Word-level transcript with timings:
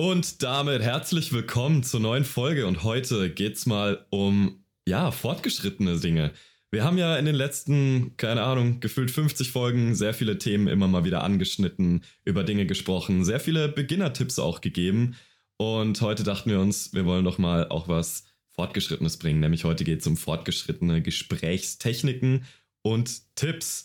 Und 0.00 0.42
damit 0.42 0.80
herzlich 0.80 1.30
willkommen 1.30 1.82
zur 1.82 2.00
neuen 2.00 2.24
Folge 2.24 2.66
und 2.66 2.84
heute 2.84 3.28
geht's 3.28 3.66
mal 3.66 4.06
um, 4.08 4.64
ja, 4.88 5.10
fortgeschrittene 5.10 6.00
Dinge. 6.00 6.32
Wir 6.70 6.84
haben 6.84 6.96
ja 6.96 7.18
in 7.18 7.26
den 7.26 7.34
letzten, 7.34 8.16
keine 8.16 8.40
Ahnung, 8.44 8.80
gefühlt 8.80 9.10
50 9.10 9.52
Folgen 9.52 9.94
sehr 9.94 10.14
viele 10.14 10.38
Themen 10.38 10.68
immer 10.68 10.88
mal 10.88 11.04
wieder 11.04 11.22
angeschnitten, 11.22 12.02
über 12.24 12.44
Dinge 12.44 12.64
gesprochen, 12.64 13.26
sehr 13.26 13.40
viele 13.40 13.68
Beginner-Tipps 13.68 14.38
auch 14.38 14.62
gegeben. 14.62 15.16
Und 15.58 16.00
heute 16.00 16.24
dachten 16.24 16.48
wir 16.48 16.60
uns, 16.60 16.94
wir 16.94 17.04
wollen 17.04 17.26
doch 17.26 17.36
mal 17.36 17.68
auch 17.68 17.86
was 17.86 18.24
Fortgeschrittenes 18.54 19.18
bringen. 19.18 19.40
Nämlich 19.40 19.64
heute 19.64 19.84
geht's 19.84 20.06
um 20.06 20.16
fortgeschrittene 20.16 21.02
Gesprächstechniken 21.02 22.46
und 22.80 23.36
Tipps. 23.36 23.84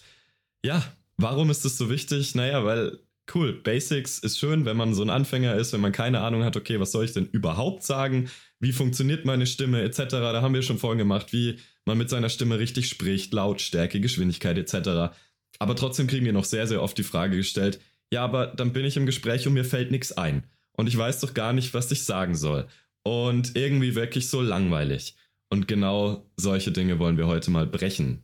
Ja, 0.63 0.81
warum 1.17 1.49
ist 1.49 1.65
das 1.65 1.77
so 1.77 1.89
wichtig? 1.89 2.35
Naja, 2.35 2.63
weil 2.63 3.04
cool, 3.33 3.53
Basics 3.53 4.19
ist 4.19 4.37
schön, 4.37 4.65
wenn 4.65 4.77
man 4.77 4.93
so 4.93 5.01
ein 5.01 5.09
Anfänger 5.09 5.55
ist, 5.55 5.73
wenn 5.73 5.81
man 5.81 5.91
keine 5.91 6.21
Ahnung 6.21 6.43
hat, 6.43 6.57
okay, 6.57 6.79
was 6.79 6.91
soll 6.91 7.05
ich 7.05 7.13
denn 7.13 7.25
überhaupt 7.25 7.83
sagen? 7.83 8.29
Wie 8.59 8.71
funktioniert 8.71 9.25
meine 9.25 9.47
Stimme 9.47 9.81
etc. 9.81 9.97
Da 10.09 10.41
haben 10.41 10.53
wir 10.53 10.61
schon 10.61 10.77
vorhin 10.77 10.99
gemacht, 10.99 11.33
wie 11.33 11.57
man 11.85 11.97
mit 11.97 12.09
seiner 12.09 12.29
Stimme 12.29 12.59
richtig 12.59 12.87
spricht, 12.87 13.33
Lautstärke, 13.33 13.99
Geschwindigkeit 13.99 14.57
etc. 14.57 15.15
Aber 15.59 15.75
trotzdem 15.75 16.07
kriegen 16.07 16.25
wir 16.25 16.33
noch 16.33 16.45
sehr, 16.45 16.67
sehr 16.67 16.81
oft 16.81 16.97
die 16.97 17.03
Frage 17.03 17.37
gestellt, 17.37 17.79
ja, 18.11 18.23
aber 18.23 18.47
dann 18.47 18.73
bin 18.73 18.85
ich 18.85 18.97
im 18.97 19.05
Gespräch 19.05 19.47
und 19.47 19.53
mir 19.53 19.65
fällt 19.65 19.91
nichts 19.91 20.11
ein. 20.11 20.43
Und 20.73 20.87
ich 20.87 20.97
weiß 20.97 21.19
doch 21.21 21.33
gar 21.33 21.53
nicht, 21.53 21.73
was 21.73 21.91
ich 21.91 22.03
sagen 22.03 22.35
soll. 22.35 22.67
Und 23.03 23.55
irgendwie 23.55 23.95
wirklich 23.95 24.29
so 24.29 24.41
langweilig. 24.41 25.15
Und 25.49 25.67
genau 25.67 26.25
solche 26.37 26.71
Dinge 26.71 26.99
wollen 26.99 27.17
wir 27.17 27.27
heute 27.27 27.51
mal 27.51 27.65
brechen. 27.65 28.23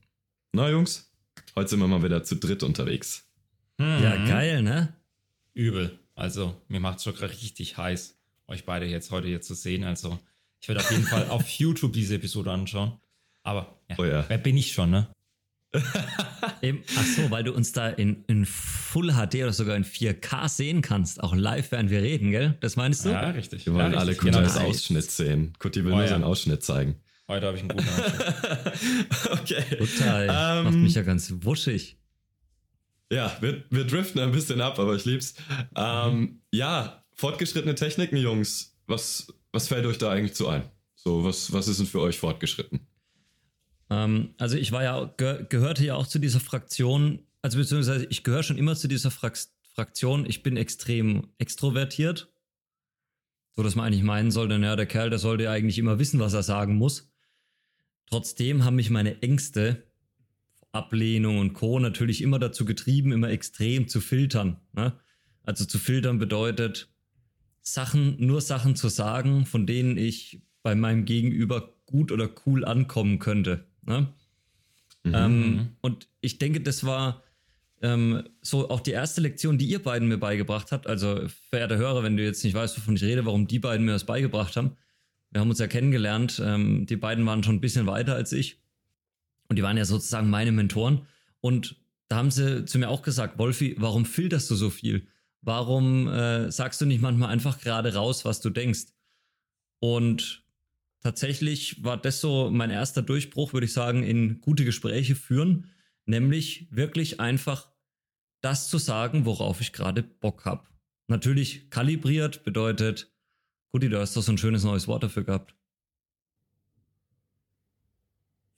Na, 0.54 0.70
Jungs, 0.70 1.12
heute 1.56 1.70
sind 1.70 1.80
wir 1.80 1.88
mal 1.88 2.04
wieder 2.04 2.24
zu 2.24 2.36
dritt 2.36 2.64
unterwegs. 2.64 3.31
Mhm. 3.82 4.04
Ja, 4.04 4.16
geil, 4.26 4.62
ne? 4.62 4.94
Übel. 5.54 5.98
Also, 6.16 6.56
mir 6.68 6.80
macht 6.80 7.00
es 7.00 7.04
schon 7.04 7.16
richtig 7.16 7.78
heiß, 7.78 8.18
euch 8.48 8.66
beide 8.66 8.86
jetzt 8.86 9.12
heute 9.12 9.28
hier 9.28 9.42
zu 9.42 9.56
sehen. 9.56 9.84
Also, 9.84 10.20
ich 10.60 10.68
werde 10.68 10.82
auf 10.82 10.92
jeden 10.92 11.04
Fall 11.04 11.28
auf 11.30 11.50
YouTube 11.60 11.94
diese 11.94 12.16
Episode 12.16 12.52
anschauen. 12.52 12.94
Aber, 13.44 13.80
ja, 13.90 13.96
oh 13.98 14.06
ja. 14.06 14.26
wer 14.28 14.38
bin 14.38 14.56
ich 14.58 14.74
schon, 14.74 14.92
ne? 14.92 15.08
Ach 15.74 17.06
so, 17.16 17.32
weil 17.32 17.46
du 17.46 17.54
uns 17.54 17.72
da 17.72 17.88
in, 17.90 18.26
in 18.28 18.46
Full 18.46 19.14
HD 19.14 19.36
oder 19.36 19.54
sogar 19.54 19.78
in 19.78 19.86
4K 19.86 20.50
sehen 20.50 20.82
kannst, 20.82 21.24
auch 21.24 21.34
live, 21.34 21.72
während 21.72 21.90
wir 21.90 22.02
reden, 22.02 22.32
gell? 22.32 22.58
Das 22.60 22.76
meinst 22.76 23.06
du? 23.06 23.10
Ja, 23.10 23.30
richtig. 23.30 23.66
Wir 23.66 23.74
wollen 23.74 23.94
ja, 23.94 24.00
alle 24.00 24.14
Kutti 24.14 24.32
genau. 24.32 24.60
Ausschnitt 24.60 25.10
sehen. 25.10 25.54
Kutti 25.60 25.84
will 25.84 25.94
oh, 25.94 25.96
nur 25.96 26.04
ja. 26.04 26.10
seinen 26.10 26.26
Ausschnitt 26.26 26.62
zeigen. 26.62 26.96
Heute 27.28 27.48
habe 27.48 27.58
ich 27.58 27.64
einen 27.64 27.70
guten 27.70 27.88
Ausschnitt. 27.88 29.32
okay. 29.32 29.78
Total. 29.78 30.60
Um, 30.60 30.66
Macht 30.66 30.76
mich 30.76 30.96
ja 30.96 31.04
ganz 31.04 31.34
wuschig. 31.40 31.98
Ja, 33.12 33.36
wir, 33.42 33.66
wir 33.70 33.84
driften 33.84 34.22
ein 34.22 34.32
bisschen 34.32 34.62
ab, 34.62 34.80
aber 34.80 34.96
ich 34.96 35.04
lieb's. 35.04 35.36
Ähm. 35.76 36.42
Ja, 36.52 37.04
fortgeschrittene 37.14 37.76
Techniken, 37.76 38.16
Jungs. 38.16 38.78
Was, 38.88 39.28
was 39.52 39.68
fällt 39.68 39.86
euch 39.86 39.98
da 39.98 40.10
eigentlich 40.12 40.34
zu 40.34 40.48
ein? 40.48 40.64
So, 40.96 41.24
was, 41.24 41.52
was 41.52 41.68
ist 41.68 41.80
denn 41.80 41.88
für 41.88 42.00
euch 42.00 42.18
fortgeschritten? 42.18 42.88
Ähm, 43.90 44.34
also 44.38 44.58
ich 44.58 44.72
war 44.72 44.84
ja, 44.84 45.14
ge 45.18 45.46
gehörte 45.50 45.84
ja 45.86 45.96
auch 45.96 46.08
zu 46.08 46.20
dieser 46.20 46.40
Fraktion, 46.40 47.28
also 47.42 47.58
beziehungsweise 47.58 48.06
ich 48.06 48.24
gehöre 48.24 48.44
schon 48.44 48.58
immer 48.58 48.76
zu 48.76 48.88
dieser 48.88 49.12
Frak 49.12 49.38
Fraktion. 49.74 50.26
Ich 50.26 50.44
bin 50.44 50.58
extrem 50.58 51.30
extrovertiert. 51.38 52.32
So 53.56 53.64
dass 53.64 53.76
man 53.76 53.88
eigentlich 53.88 54.04
meinen 54.04 54.32
sollte, 54.32 54.58
naja, 54.58 54.76
der 54.76 54.86
Kerl, 54.86 55.10
der 55.10 55.20
sollte 55.20 55.46
ja 55.46 55.52
eigentlich 55.52 55.78
immer 55.78 56.00
wissen, 56.00 56.20
was 56.20 56.34
er 56.34 56.44
sagen 56.44 56.76
muss. 56.76 57.12
Trotzdem 58.10 58.64
haben 58.64 58.76
mich 58.76 58.90
meine 58.90 59.22
Ängste 59.22 59.91
Ablehnung 60.72 61.40
und 61.40 61.54
Co. 61.54 61.80
natürlich 61.80 62.22
immer 62.22 62.40
dazu 62.40 62.66
getrieben, 62.66 63.12
immer 63.12 63.30
extrem 63.30 63.88
zu 63.88 64.00
filtern. 64.02 64.58
Ne? 64.74 64.94
Also 65.44 65.66
zu 65.66 65.80
filtern 65.80 66.18
bedeutet, 66.18 66.90
Sachen, 67.62 68.16
nur 68.20 68.42
Sachen 68.42 68.76
zu 68.76 68.90
sagen, 68.90 69.46
von 69.46 69.68
denen 69.68 69.98
ich 69.98 70.42
bei 70.64 70.76
meinem 70.76 71.06
Gegenüber 71.06 71.74
gut 71.86 72.12
oder 72.12 72.30
cool 72.46 72.66
ankommen 72.66 73.20
könnte. 73.20 73.66
Ne? 73.84 74.08
Mhm. 75.04 75.14
Ähm, 75.14 75.70
und 75.82 76.08
ich 76.22 76.38
denke, 76.38 76.62
das 76.62 76.86
war 76.86 77.24
ähm, 77.82 78.24
so 78.42 78.70
auch 78.70 78.80
die 78.80 78.92
erste 78.92 79.22
Lektion, 79.22 79.58
die 79.58 79.66
ihr 79.66 79.82
beiden 79.82 80.08
mir 80.08 80.18
beigebracht 80.18 80.72
habt. 80.72 80.88
Also, 80.88 81.28
verehrter 81.50 81.78
Hörer, 81.78 82.04
wenn 82.04 82.18
du 82.18 82.24
jetzt 82.24 82.44
nicht 82.44 82.54
weißt, 82.54 82.78
wovon 82.78 82.96
ich 82.96 83.04
rede, 83.04 83.26
warum 83.26 83.48
die 83.48 83.60
beiden 83.60 83.86
mir 83.86 83.94
das 83.94 84.06
beigebracht 84.06 84.56
haben. 84.56 84.78
Wir 85.32 85.42
haben 85.42 85.50
uns 85.50 85.60
ja 85.60 85.68
kennengelernt. 85.68 86.42
Ähm, 86.44 86.86
die 86.86 86.98
beiden 86.98 87.26
waren 87.26 87.44
schon 87.44 87.56
ein 87.56 87.62
bisschen 87.62 87.88
weiter 87.88 88.16
als 88.16 88.34
ich. 88.34 88.61
Und 89.52 89.58
die 89.58 89.64
waren 89.64 89.76
ja 89.76 89.84
sozusagen 89.84 90.30
meine 90.30 90.54
Mentoren. 90.54 91.08
Und 91.42 91.76
da 92.08 92.16
haben 92.16 92.32
sie 92.32 92.64
zu 92.64 92.80
mir 92.80 92.88
auch 92.88 93.02
gesagt, 93.02 93.38
Wolfi, 93.38 93.76
warum 93.78 94.06
filterst 94.06 94.50
du 94.50 94.56
so 94.56 94.70
viel? 94.70 95.10
Warum 95.42 96.08
äh, 96.08 96.50
sagst 96.50 96.80
du 96.80 96.86
nicht 96.86 97.02
manchmal 97.02 97.32
einfach 97.32 97.60
gerade 97.60 97.94
raus, 97.94 98.24
was 98.24 98.40
du 98.40 98.50
denkst? 98.50 98.94
Und 99.80 100.46
tatsächlich 101.02 101.84
war 101.84 101.98
das 101.98 102.22
so 102.22 102.50
mein 102.50 102.70
erster 102.70 103.02
Durchbruch, 103.02 103.52
würde 103.52 103.66
ich 103.66 103.74
sagen, 103.74 104.04
in 104.04 104.40
gute 104.40 104.64
Gespräche 104.64 105.16
führen, 105.16 105.70
nämlich 106.06 106.70
wirklich 106.72 107.20
einfach 107.20 107.68
das 108.40 108.70
zu 108.70 108.78
sagen, 108.78 109.26
worauf 109.26 109.60
ich 109.60 109.74
gerade 109.74 110.02
Bock 110.02 110.46
habe. 110.46 110.66
Natürlich 111.08 111.70
kalibriert 111.70 112.46
bedeutet, 112.46 113.12
Guti, 113.74 113.90
du 113.90 114.00
hast 114.00 114.16
doch 114.16 114.24
so 114.24 114.32
ein 114.32 114.38
schönes 114.38 114.64
neues 114.64 114.88
Wort 114.88 115.04
dafür 115.04 115.26
gehabt. 115.26 115.56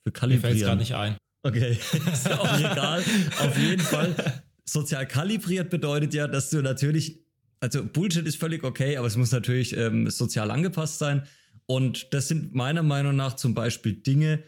Für 0.04 0.12
kalibrieren. 0.12 0.42
Mir 0.42 0.58
fällt 0.58 0.68
gerade 0.68 0.80
nicht 0.80 0.94
ein. 0.94 1.16
Okay, 1.42 1.78
ist 2.12 2.26
ja 2.26 2.38
auch 2.38 2.58
egal. 2.58 3.02
Auf 3.40 3.58
jeden 3.58 3.82
Fall. 3.82 4.42
Sozial 4.64 5.06
kalibriert 5.06 5.70
bedeutet 5.70 6.14
ja, 6.14 6.26
dass 6.26 6.50
du 6.50 6.62
natürlich, 6.62 7.20
also 7.60 7.84
Bullshit 7.84 8.26
ist 8.26 8.38
völlig 8.38 8.64
okay, 8.64 8.96
aber 8.96 9.06
es 9.06 9.16
muss 9.16 9.32
natürlich 9.32 9.76
ähm, 9.76 10.08
sozial 10.10 10.50
angepasst 10.50 10.98
sein. 10.98 11.26
Und 11.66 12.12
das 12.12 12.28
sind 12.28 12.54
meiner 12.54 12.82
Meinung 12.82 13.16
nach 13.16 13.36
zum 13.36 13.54
Beispiel 13.54 13.94
Dinge, 13.94 14.42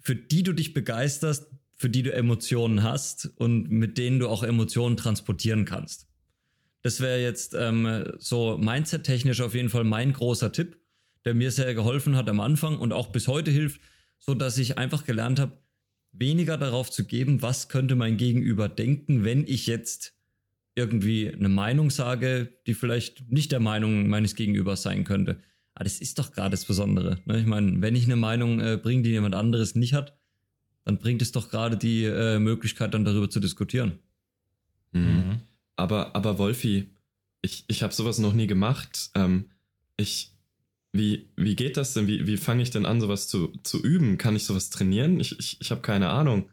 für 0.00 0.14
die 0.14 0.42
du 0.42 0.52
dich 0.52 0.74
begeisterst, 0.74 1.50
für 1.74 1.90
die 1.90 2.02
du 2.02 2.12
Emotionen 2.12 2.82
hast 2.82 3.30
und 3.36 3.70
mit 3.70 3.98
denen 3.98 4.18
du 4.18 4.28
auch 4.28 4.42
Emotionen 4.42 4.96
transportieren 4.96 5.64
kannst. 5.64 6.06
Das 6.82 7.00
wäre 7.00 7.20
jetzt 7.20 7.54
ähm, 7.58 8.04
so 8.18 8.56
mindset-technisch 8.56 9.40
auf 9.40 9.54
jeden 9.54 9.68
Fall 9.68 9.84
mein 9.84 10.12
großer 10.12 10.52
Tipp, 10.52 10.78
der 11.24 11.34
mir 11.34 11.50
sehr 11.50 11.74
geholfen 11.74 12.16
hat 12.16 12.28
am 12.28 12.40
Anfang 12.40 12.78
und 12.78 12.92
auch 12.92 13.08
bis 13.08 13.28
heute 13.28 13.50
hilft, 13.50 13.80
so 14.18 14.34
dass 14.34 14.58
ich 14.58 14.78
einfach 14.78 15.04
gelernt 15.04 15.38
habe, 15.38 15.52
weniger 16.12 16.56
darauf 16.56 16.90
zu 16.90 17.04
geben, 17.04 17.42
was 17.42 17.68
könnte 17.68 17.94
mein 17.94 18.16
Gegenüber 18.16 18.68
denken, 18.68 19.24
wenn 19.24 19.46
ich 19.46 19.66
jetzt 19.66 20.14
irgendwie 20.74 21.32
eine 21.32 21.48
Meinung 21.48 21.90
sage, 21.90 22.52
die 22.66 22.74
vielleicht 22.74 23.30
nicht 23.30 23.52
der 23.52 23.60
Meinung 23.60 24.08
meines 24.08 24.34
Gegenübers 24.34 24.82
sein 24.82 25.04
könnte. 25.04 25.38
Aber 25.74 25.84
das 25.84 25.98
ist 25.98 26.18
doch 26.18 26.32
gerade 26.32 26.50
das 26.50 26.64
Besondere. 26.64 27.18
Ne? 27.24 27.40
Ich 27.40 27.46
meine, 27.46 27.80
wenn 27.80 27.96
ich 27.96 28.04
eine 28.04 28.16
Meinung 28.16 28.60
äh, 28.60 28.78
bringe, 28.82 29.02
die 29.02 29.10
jemand 29.10 29.34
anderes 29.34 29.74
nicht 29.74 29.94
hat, 29.94 30.18
dann 30.84 30.98
bringt 30.98 31.20
es 31.22 31.32
doch 31.32 31.50
gerade 31.50 31.76
die 31.76 32.04
äh, 32.04 32.38
Möglichkeit, 32.38 32.94
dann 32.94 33.04
darüber 33.04 33.28
zu 33.28 33.40
diskutieren. 33.40 33.98
Mhm. 34.92 35.40
Aber, 35.76 36.14
aber 36.14 36.38
Wolfi, 36.38 36.90
ich, 37.42 37.64
ich 37.68 37.82
habe 37.82 37.92
sowas 37.92 38.18
noch 38.18 38.32
nie 38.32 38.46
gemacht. 38.46 39.10
Ähm, 39.14 39.50
ich, 39.96 40.32
wie, 40.98 41.28
wie 41.36 41.56
geht 41.56 41.76
das 41.76 41.94
denn? 41.94 42.06
Wie, 42.06 42.26
wie 42.26 42.36
fange 42.36 42.62
ich 42.62 42.70
denn 42.70 42.86
an, 42.86 43.00
sowas 43.00 43.28
zu, 43.28 43.52
zu 43.62 43.82
üben? 43.82 44.18
Kann 44.18 44.36
ich 44.36 44.44
sowas 44.44 44.70
trainieren? 44.70 45.20
Ich, 45.20 45.38
ich, 45.38 45.60
ich 45.60 45.70
habe 45.70 45.80
keine 45.80 46.10
Ahnung. 46.10 46.50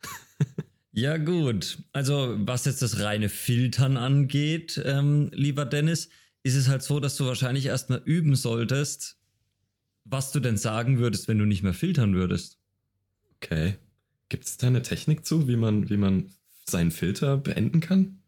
ja, 0.92 1.16
gut. 1.16 1.78
Also, 1.92 2.34
was 2.38 2.64
jetzt 2.64 2.82
das 2.82 3.00
reine 3.00 3.28
Filtern 3.28 3.96
angeht, 3.96 4.80
ähm, 4.84 5.30
lieber 5.32 5.64
Dennis, 5.64 6.08
ist 6.42 6.54
es 6.54 6.68
halt 6.68 6.82
so, 6.82 7.00
dass 7.00 7.16
du 7.16 7.26
wahrscheinlich 7.26 7.66
erstmal 7.66 8.02
üben 8.04 8.36
solltest, 8.36 9.18
was 10.04 10.32
du 10.32 10.40
denn 10.40 10.56
sagen 10.56 10.98
würdest, 10.98 11.28
wenn 11.28 11.38
du 11.38 11.44
nicht 11.44 11.62
mehr 11.62 11.74
filtern 11.74 12.14
würdest. 12.14 12.58
Okay. 13.36 13.76
Gibt 14.28 14.44
es 14.44 14.56
da 14.56 14.66
eine 14.66 14.82
Technik 14.82 15.24
zu, 15.24 15.48
wie 15.48 15.56
man, 15.56 15.90
wie 15.90 15.96
man 15.96 16.32
seinen 16.66 16.90
Filter 16.90 17.36
beenden 17.36 17.80
kann? 17.80 18.22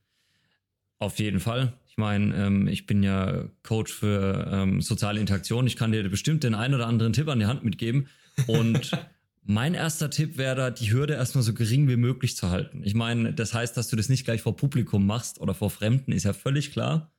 Auf 0.98 1.19
jeden 1.19 1.41
Fall 1.41 1.79
meine, 1.97 2.34
ähm, 2.37 2.69
ich 2.69 2.87
bin 2.87 3.03
ja 3.03 3.49
Coach 3.62 3.93
für 3.93 4.49
ähm, 4.51 4.81
soziale 4.81 5.21
Interaktion. 5.21 5.66
Ich 5.66 5.77
kann 5.77 5.92
dir 5.92 6.09
bestimmt 6.09 6.45
den 6.45 6.54
einen 6.54 6.75
oder 6.75 6.87
anderen 6.87 7.13
Tipp 7.13 7.28
an 7.28 7.39
die 7.39 7.47
Hand 7.47 7.65
mitgeben. 7.65 8.09
Und 8.47 8.91
mein 9.42 9.75
erster 9.75 10.10
Tipp 10.10 10.39
wäre 10.39 10.57
da, 10.57 10.71
die 10.71 10.92
Hürde 10.92 11.15
erstmal 11.15 11.42
so 11.42 11.54
gering 11.54 11.89
wie 11.89 11.97
möglich 11.97 12.37
zu 12.37 12.51
halten. 12.51 12.83
Ich 12.84 12.95
meine, 12.95 13.33
das 13.33 13.54
heißt, 13.54 13.77
dass 13.77 13.89
du 13.89 13.97
das 13.97 14.09
nicht 14.09 14.25
gleich 14.25 14.42
vor 14.42 14.57
Publikum 14.57 15.07
machst 15.07 15.41
oder 15.41 15.54
vor 15.54 15.71
Fremden, 15.71 16.13
ist 16.13 16.25
ja 16.25 16.33
völlig 16.33 16.72
klar. 16.72 17.13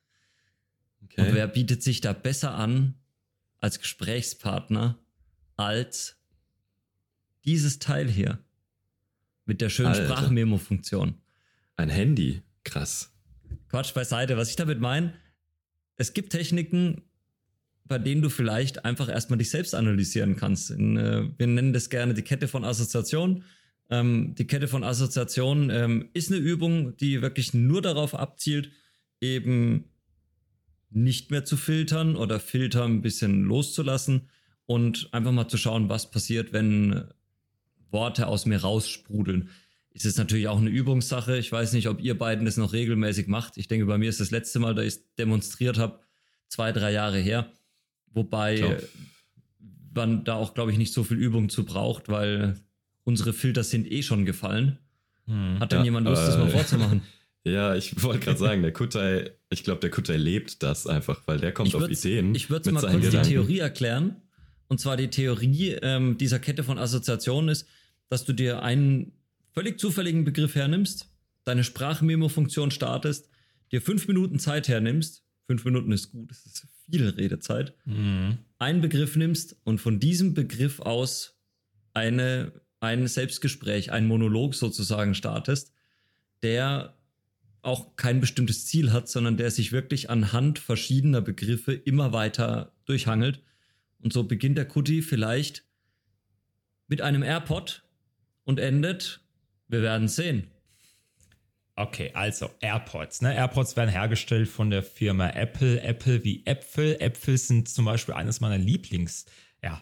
Okay. 1.04 1.22
Und 1.28 1.36
wer 1.36 1.48
bietet 1.48 1.84
sich 1.84 2.02
da 2.02 2.14
besser 2.14 2.54
an 2.54 2.96
als 3.60 3.80
Gesprächspartner 3.80 4.98
als 5.58 6.18
dieses 7.44 7.80
Teil 7.80 8.10
hier? 8.10 8.40
Mit 9.46 9.60
der 9.60 9.70
schönen 9.70 9.96
Sprachmemo-Funktion. 9.96 11.16
Ein 11.76 11.90
Handy. 11.90 12.42
Krass. 12.64 13.12
Quatsch 13.70 13.94
beiseite. 13.94 14.38
Was 14.38 14.50
ich 14.50 14.56
damit 14.56 14.80
meine, 14.80 15.14
es 15.98 16.14
gibt 16.14 16.32
Techniken, 16.32 17.04
bei 17.86 17.98
denen 17.98 18.22
du 18.22 18.30
vielleicht 18.30 18.86
einfach 18.86 19.10
erstmal 19.10 19.38
dich 19.38 19.50
selbst 19.50 19.76
analysieren 19.76 20.36
kannst. 20.36 20.72
In, 20.72 20.98
äh, 20.98 21.30
wir 21.38 21.48
nennen 21.48 21.74
das 21.74 21.90
gerne 21.90 22.14
die 22.14 22.22
Kette 22.22 22.48
von 22.48 22.64
Assoziation. 22.64 23.44
Ähm, 23.90 24.34
die 24.36 24.48
Kette 24.48 24.68
von 24.68 24.84
Assoziation 24.84 25.70
ähm, 25.70 26.10
ist 26.14 26.32
eine 26.32 26.40
Übung, 26.40 26.96
die 26.98 27.22
wirklich 27.22 27.54
nur 27.54 27.82
darauf 27.82 28.16
abzielt, 28.16 28.72
eben 29.20 29.86
nicht 30.90 31.32
mehr 31.32 31.46
zu 31.46 31.58
filtern 31.58 32.16
oder 32.16 32.40
Filter 32.40 32.86
ein 32.86 33.02
bisschen 33.02 33.44
loszulassen 33.44 34.30
und 34.66 35.10
einfach 35.12 35.32
mal 35.32 35.48
zu 35.48 35.58
schauen, 35.58 35.90
was 35.90 36.12
passiert, 36.12 36.54
wenn 36.54 37.04
Worte 37.90 38.28
aus 38.28 38.46
mir 38.46 38.62
raussprudeln. 38.62 39.50
Ist 39.94 40.06
es 40.06 40.18
natürlich 40.18 40.48
auch 40.48 40.60
eine 40.60 40.70
Übungssache. 40.70 41.38
Ich 41.38 41.52
weiß 41.52 41.74
nicht, 41.74 41.90
ob 41.90 42.02
ihr 42.02 42.18
beiden 42.18 42.46
das 42.46 42.58
noch 42.58 42.72
regelmäßig 42.72 43.28
macht. 43.28 43.58
Ich 43.58 43.68
denke, 43.68 43.86
bei 43.86 43.98
mir 43.98 44.10
ist 44.10 44.22
das 44.22 44.32
letzte 44.32 44.60
Mal, 44.60 44.74
da 44.74 44.82
ich 44.82 44.94
es 44.96 45.16
demonstriert 45.16 45.78
habe, 45.78 46.00
zwei, 46.48 46.72
drei 46.72 46.92
Jahre 46.92 47.20
her. 47.20 47.52
Wobei 48.14 48.78
man 49.94 50.24
da 50.24 50.36
auch, 50.36 50.54
glaube 50.54 50.72
ich, 50.72 50.78
nicht 50.78 50.94
so 50.94 51.04
viel 51.04 51.18
Übung 51.18 51.50
zu 51.50 51.66
braucht, 51.66 52.10
weil 52.10 52.56
unsere 53.04 53.34
Filter 53.34 53.64
sind 53.64 53.92
eh 53.92 54.02
schon 54.02 54.26
gefallen. 54.26 54.78
Hm, 55.26 55.60
Hat 55.60 55.72
denn 55.72 55.80
ja, 55.80 55.86
jemand 55.86 56.08
Lust, 56.08 56.24
äh, 56.24 56.26
das 56.28 56.38
mal 56.38 56.50
vorzumachen? 56.50 57.02
Ja, 57.44 57.74
ich 57.74 58.04
wollte 58.04 58.20
gerade 58.20 58.38
sagen, 58.38 58.62
der 58.62 58.72
Kutai, 58.72 59.32
ich 59.50 59.64
glaube, 59.64 59.80
der 59.80 59.90
Kutai 59.90 60.16
lebt 60.16 60.62
das 60.62 60.86
einfach, 60.86 61.24
weil 61.26 61.40
der 61.40 61.52
kommt 61.52 61.74
auf 61.74 61.90
Ideen. 61.90 62.36
Ich 62.36 62.52
würde 62.52 62.72
mal 62.72 62.82
kurz 62.82 62.94
Gedanken. 62.94 63.24
die 63.24 63.30
Theorie 63.30 63.58
erklären. 63.58 64.18
Und 64.68 64.80
zwar 64.80 64.96
die 64.96 65.10
Theorie 65.10 65.72
ähm, 65.82 66.20
dieser 66.20 66.38
Kette 66.38 66.64
von 66.64 66.78
Assoziationen 66.78 67.50
ist, 67.50 67.68
dass 68.10 68.26
du 68.26 68.34
dir 68.34 68.62
einen 68.62 69.14
völlig 69.54 69.80
zufälligen 69.80 70.24
Begriff 70.24 70.56
hernimmst, 70.56 71.10
deine 71.44 71.64
Sprachmemo-Funktion 71.64 72.72
startest, 72.72 73.30
dir 73.72 73.82
fünf 73.82 74.08
Minuten 74.08 74.40
Zeit 74.40 74.68
hernimmst, 74.68 75.24
fünf 75.48 75.66
Minuten 75.66 75.92
ist 75.92 76.12
gut, 76.12 76.30
das 76.30 76.46
ist 76.46 76.68
viel 76.90 77.08
Redezeit, 77.10 77.76
mhm. 77.86 78.40
einen 78.60 78.82
Begriff 78.82 79.16
nimmst 79.16 79.56
und 79.64 79.80
von 79.80 80.00
diesem 80.00 80.34
Begriff 80.34 80.80
aus 80.80 81.40
eine, 81.94 82.54
ein 82.80 83.08
Selbstgespräch, 83.08 83.92
ein 83.92 84.08
Monolog 84.08 84.56
sozusagen 84.56 85.16
startest, 85.16 85.74
der 86.44 86.98
auch 87.62 87.96
kein 87.96 88.20
bestimmtes 88.20 88.66
Ziel 88.66 88.92
hat, 88.92 89.08
sondern 89.08 89.38
der 89.38 89.52
sich 89.52 89.72
wirklich 89.72 90.10
anhand 90.10 90.60
verschiedener 90.60 91.22
Begriffe 91.22 91.74
immer 91.74 92.12
weiter 92.12 92.74
durchhangelt. 92.86 93.44
Und 94.00 94.14
so 94.14 94.24
beginnt 94.24 94.58
der 94.58 94.68
Kuti 94.68 95.02
vielleicht 95.02 95.64
mit 96.88 97.02
einem 97.02 97.22
AirPod 97.22 97.84
und 98.44 98.60
endet, 98.60 99.22
wir 99.72 99.82
werden 99.82 100.08
sehen. 100.08 100.52
Okay, 101.76 102.12
also 102.14 102.50
AirPods. 102.60 103.22
Ne? 103.22 103.34
AirPods 103.34 103.76
werden 103.76 103.90
hergestellt 103.90 104.50
von 104.50 104.70
der 104.70 104.84
Firma 104.84 105.30
Apple. 105.30 105.82
Apple 105.82 106.24
wie 106.24 106.46
Äpfel. 106.46 106.98
Äpfel 107.00 107.38
sind 107.38 107.70
zum 107.70 107.86
Beispiel 107.86 108.14
eines 108.14 108.42
meiner 108.42 108.58
Lieblings, 108.58 109.26
ja. 109.64 109.82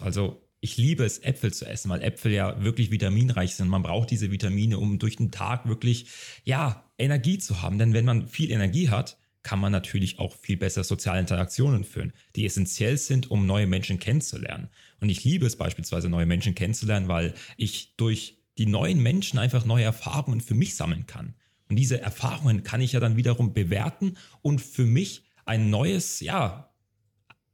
Also 0.00 0.46
ich 0.60 0.76
liebe 0.76 1.04
es, 1.04 1.18
Äpfel 1.20 1.54
zu 1.54 1.64
essen, 1.64 1.88
weil 1.88 2.02
Äpfel 2.02 2.32
ja 2.32 2.62
wirklich 2.62 2.90
vitaminreich 2.90 3.54
sind. 3.54 3.68
Man 3.68 3.82
braucht 3.82 4.10
diese 4.10 4.30
Vitamine, 4.30 4.78
um 4.78 4.98
durch 4.98 5.16
den 5.16 5.30
Tag 5.30 5.66
wirklich, 5.66 6.08
ja, 6.44 6.84
Energie 6.98 7.38
zu 7.38 7.62
haben. 7.62 7.78
Denn 7.78 7.94
wenn 7.94 8.04
man 8.04 8.26
viel 8.26 8.50
Energie 8.50 8.90
hat, 8.90 9.16
kann 9.42 9.60
man 9.60 9.72
natürlich 9.72 10.18
auch 10.18 10.34
viel 10.34 10.56
besser 10.56 10.82
soziale 10.82 11.20
Interaktionen 11.20 11.84
führen, 11.84 12.12
die 12.34 12.44
essentiell 12.44 12.98
sind, 12.98 13.30
um 13.30 13.46
neue 13.46 13.68
Menschen 13.68 14.00
kennenzulernen. 14.00 14.68
Und 15.00 15.08
ich 15.08 15.24
liebe 15.24 15.46
es 15.46 15.56
beispielsweise, 15.56 16.08
neue 16.08 16.26
Menschen 16.26 16.54
kennenzulernen, 16.54 17.06
weil 17.08 17.32
ich 17.56 17.94
durch 17.96 18.38
die 18.58 18.66
neuen 18.66 19.02
Menschen 19.02 19.38
einfach 19.38 19.64
neue 19.64 19.84
Erfahrungen 19.84 20.40
für 20.40 20.54
mich 20.54 20.76
sammeln 20.76 21.06
kann. 21.06 21.34
Und 21.68 21.76
diese 21.76 22.00
Erfahrungen 22.00 22.62
kann 22.62 22.80
ich 22.80 22.92
ja 22.92 23.00
dann 23.00 23.16
wiederum 23.16 23.52
bewerten 23.52 24.16
und 24.42 24.60
für 24.60 24.86
mich 24.86 25.24
ein 25.44 25.70
neues, 25.70 26.20
ja, 26.20 26.72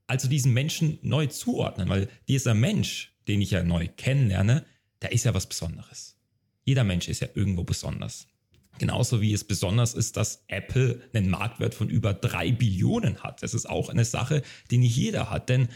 also 0.06 0.28
diesen 0.28 0.52
Menschen 0.52 0.99
neu 1.02 1.26
zuordnen, 1.26 1.88
weil 1.88 2.08
dieser 2.28 2.54
Mensch, 2.54 3.14
den 3.28 3.40
ich 3.40 3.50
ja 3.52 3.62
neu 3.62 3.88
kennenlerne, 3.96 4.64
der 5.00 5.12
ist 5.12 5.25
ja 5.25 5.34
was 5.34 5.46
Besonderes. 5.46 6.19
Jeder 6.64 6.84
Mensch 6.84 7.08
ist 7.08 7.20
ja 7.20 7.28
irgendwo 7.34 7.64
besonders. 7.64 8.28
Genauso 8.78 9.20
wie 9.20 9.32
es 9.32 9.44
besonders 9.44 9.94
ist, 9.94 10.16
dass 10.16 10.44
Apple 10.48 11.02
einen 11.12 11.28
Marktwert 11.28 11.75
von 11.75 11.88
über 11.88 12.14
drei 12.14 12.52
Billionen 12.52 13.22
hat. 13.22 13.43
Das 13.43 13.55
ist 13.55 13.69
auch 13.69 13.88
eine 13.88 14.05
Sache, 14.05 14.43
die 14.70 14.78
nicht 14.78 14.96
jeder 14.96 15.31
hat. 15.31 15.48
Denn 15.48 15.69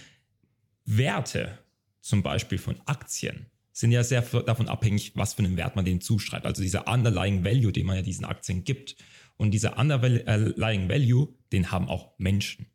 Werte, 0.84 1.58
zum 2.00 2.22
Beispiel 2.22 2.58
von 2.58 2.80
Aktien, 2.86 3.46
sind 3.76 3.92
ja 3.92 4.02
sehr 4.02 4.22
davon 4.22 4.68
abhängig, 4.68 5.12
was 5.16 5.34
für 5.34 5.40
einen 5.40 5.58
Wert 5.58 5.76
man 5.76 5.84
denen 5.84 6.00
zuschreibt. 6.00 6.46
Also 6.46 6.62
dieser 6.62 6.88
underlying 6.88 7.44
Value, 7.44 7.72
den 7.72 7.84
man 7.84 7.96
ja 7.96 8.02
diesen 8.02 8.24
Aktien 8.24 8.64
gibt. 8.64 8.96
Und 9.36 9.50
dieser 9.50 9.78
underlying 9.78 10.88
Value, 10.88 11.28
den 11.52 11.70
haben 11.70 11.86
auch 11.86 12.12
Menschen. 12.16 12.68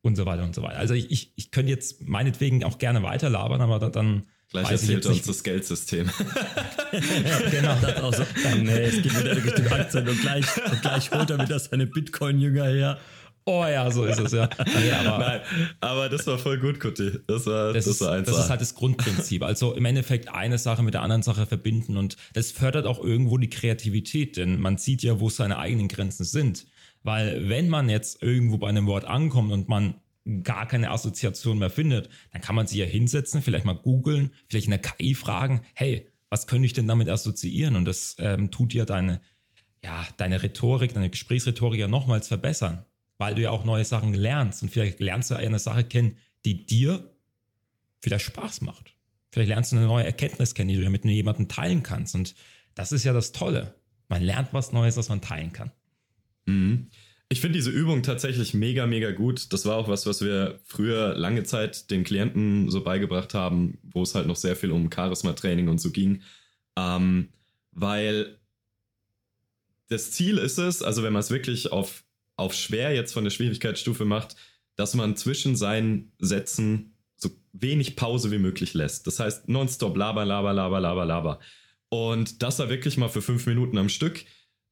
Und 0.00 0.16
so 0.16 0.24
weiter 0.24 0.44
und 0.44 0.54
so 0.54 0.62
weiter. 0.62 0.78
Also 0.78 0.94
ich, 0.94 1.10
ich, 1.10 1.34
ich 1.36 1.50
könnte 1.50 1.70
jetzt 1.70 2.00
meinetwegen 2.00 2.64
auch 2.64 2.78
gerne 2.78 3.02
weiterlabern, 3.02 3.60
aber 3.60 3.90
dann 3.90 4.24
Gleich 4.48 4.70
erzählt 4.70 5.04
er 5.04 5.10
uns 5.10 5.26
das 5.26 5.42
Geldsystem. 5.42 6.10
genau, 7.50 7.76
das 7.82 7.96
auch 8.02 8.14
so. 8.14 8.24
Dann, 8.42 8.62
nee, 8.62 8.84
es 8.84 9.02
geht 9.02 9.18
wieder 9.18 9.36
Richtung 9.36 9.66
Aktien 9.66 10.08
und 10.08 10.20
gleich, 10.22 10.46
und 10.70 10.80
gleich 10.80 11.10
holt 11.10 11.28
er 11.28 11.38
wieder 11.38 11.58
seine 11.58 11.86
Bitcoin-Jünger 11.86 12.64
her. 12.64 12.98
Oh 13.44 13.64
ja, 13.64 13.90
so 13.90 14.04
ist 14.04 14.20
es 14.20 14.32
ja. 14.32 14.48
Nee, 14.66 14.92
aber, 14.92 15.18
Nein, 15.18 15.40
aber 15.80 16.08
das 16.08 16.26
war 16.26 16.38
voll 16.38 16.58
gut, 16.58 16.78
Kutti. 16.78 17.12
Das 17.26 17.46
war, 17.46 17.72
das, 17.72 17.86
das 17.86 18.00
war 18.00 18.12
eins. 18.12 18.28
Das 18.28 18.38
ist 18.38 18.50
halt 18.50 18.60
das 18.60 18.74
Grundprinzip. 18.74 19.42
Also 19.42 19.74
im 19.74 19.84
Endeffekt 19.84 20.28
eine 20.28 20.58
Sache 20.58 20.82
mit 20.82 20.94
der 20.94 21.02
anderen 21.02 21.22
Sache 21.22 21.46
verbinden 21.46 21.96
und 21.96 22.16
das 22.34 22.52
fördert 22.52 22.86
auch 22.86 23.02
irgendwo 23.02 23.38
die 23.38 23.50
Kreativität, 23.50 24.36
denn 24.36 24.60
man 24.60 24.78
sieht 24.78 25.02
ja, 25.02 25.18
wo 25.18 25.28
seine 25.28 25.58
eigenen 25.58 25.88
Grenzen 25.88 26.24
sind. 26.24 26.66
Weil 27.02 27.48
wenn 27.48 27.68
man 27.68 27.88
jetzt 27.88 28.22
irgendwo 28.22 28.58
bei 28.58 28.68
einem 28.68 28.86
Wort 28.86 29.04
ankommt 29.04 29.50
und 29.52 29.68
man 29.68 29.94
gar 30.44 30.66
keine 30.66 30.90
Assoziation 30.90 31.58
mehr 31.58 31.70
findet, 31.70 32.08
dann 32.32 32.40
kann 32.40 32.54
man 32.54 32.66
sich 32.66 32.78
ja 32.78 32.86
hinsetzen, 32.86 33.42
vielleicht 33.42 33.64
mal 33.64 33.74
googeln, 33.74 34.30
vielleicht 34.48 34.66
in 34.66 34.70
der 34.70 34.80
KI 34.80 35.14
fragen, 35.14 35.62
hey, 35.74 36.08
was 36.30 36.46
könnte 36.46 36.66
ich 36.66 36.72
denn 36.72 36.86
damit 36.86 37.08
assoziieren? 37.08 37.76
Und 37.76 37.84
das 37.84 38.16
ähm, 38.18 38.50
tut 38.50 38.72
ja 38.72 38.84
deine, 38.84 39.20
ja, 39.84 40.06
deine 40.16 40.42
Rhetorik, 40.42 40.94
deine 40.94 41.10
Gesprächsrhetorik 41.10 41.80
ja 41.80 41.88
nochmals 41.88 42.28
verbessern, 42.28 42.84
weil 43.22 43.36
du 43.36 43.42
ja 43.42 43.50
auch 43.50 43.64
neue 43.64 43.84
Sachen 43.84 44.14
lernst 44.14 44.64
und 44.64 44.70
vielleicht 44.70 44.98
lernst 44.98 45.30
du 45.30 45.36
eine 45.36 45.60
Sache 45.60 45.84
kennen, 45.84 46.16
die 46.44 46.66
dir 46.66 47.08
vielleicht 48.00 48.24
Spaß 48.24 48.62
macht. 48.62 48.96
Vielleicht 49.30 49.48
lernst 49.48 49.70
du 49.70 49.76
eine 49.76 49.86
neue 49.86 50.04
Erkenntnis 50.04 50.54
kennen, 50.54 50.70
die 50.70 50.74
du 50.74 50.82
ja 50.82 50.90
mit 50.90 51.04
jemandem 51.04 51.46
teilen 51.46 51.84
kannst. 51.84 52.16
Und 52.16 52.34
das 52.74 52.90
ist 52.90 53.04
ja 53.04 53.12
das 53.12 53.30
Tolle. 53.30 53.76
Man 54.08 54.24
lernt 54.24 54.52
was 54.52 54.72
Neues, 54.72 54.96
was 54.96 55.08
man 55.08 55.20
teilen 55.20 55.52
kann. 55.52 55.70
Mhm. 56.46 56.88
Ich 57.28 57.40
finde 57.40 57.58
diese 57.58 57.70
Übung 57.70 58.02
tatsächlich 58.02 58.54
mega, 58.54 58.88
mega 58.88 59.12
gut. 59.12 59.52
Das 59.52 59.66
war 59.66 59.76
auch 59.76 59.86
was, 59.86 60.04
was 60.04 60.20
wir 60.20 60.58
früher 60.64 61.14
lange 61.14 61.44
Zeit 61.44 61.92
den 61.92 62.02
Klienten 62.02 62.70
so 62.70 62.82
beigebracht 62.82 63.34
haben, 63.34 63.78
wo 63.84 64.02
es 64.02 64.16
halt 64.16 64.26
noch 64.26 64.34
sehr 64.34 64.56
viel 64.56 64.72
um 64.72 64.90
Charisma-Training 64.90 65.68
und 65.68 65.78
so 65.78 65.92
ging. 65.92 66.22
Ähm, 66.76 67.28
weil 67.70 68.40
das 69.92 70.10
Ziel 70.10 70.38
ist 70.38 70.58
es, 70.58 70.82
also 70.82 71.04
wenn 71.04 71.12
man 71.12 71.20
es 71.20 71.30
wirklich 71.30 71.70
auf, 71.70 72.01
auf 72.36 72.54
schwer 72.54 72.94
jetzt 72.94 73.12
von 73.12 73.24
der 73.24 73.30
Schwierigkeitsstufe 73.30 74.04
macht, 74.04 74.36
dass 74.76 74.94
man 74.94 75.16
zwischen 75.16 75.56
seinen 75.56 76.12
Sätzen 76.18 76.96
so 77.16 77.30
wenig 77.52 77.96
Pause 77.96 78.30
wie 78.30 78.38
möglich 78.38 78.74
lässt. 78.74 79.06
Das 79.06 79.20
heißt, 79.20 79.48
nonstop 79.48 79.96
laber, 79.96 80.24
laber, 80.24 80.52
laber, 80.52 80.80
laber, 80.80 81.04
laber. 81.04 81.40
Und 81.88 82.42
das 82.42 82.58
war 82.58 82.70
wirklich 82.70 82.96
mal 82.96 83.08
für 83.08 83.22
fünf 83.22 83.46
Minuten 83.46 83.76
am 83.78 83.88
Stück. 83.88 84.24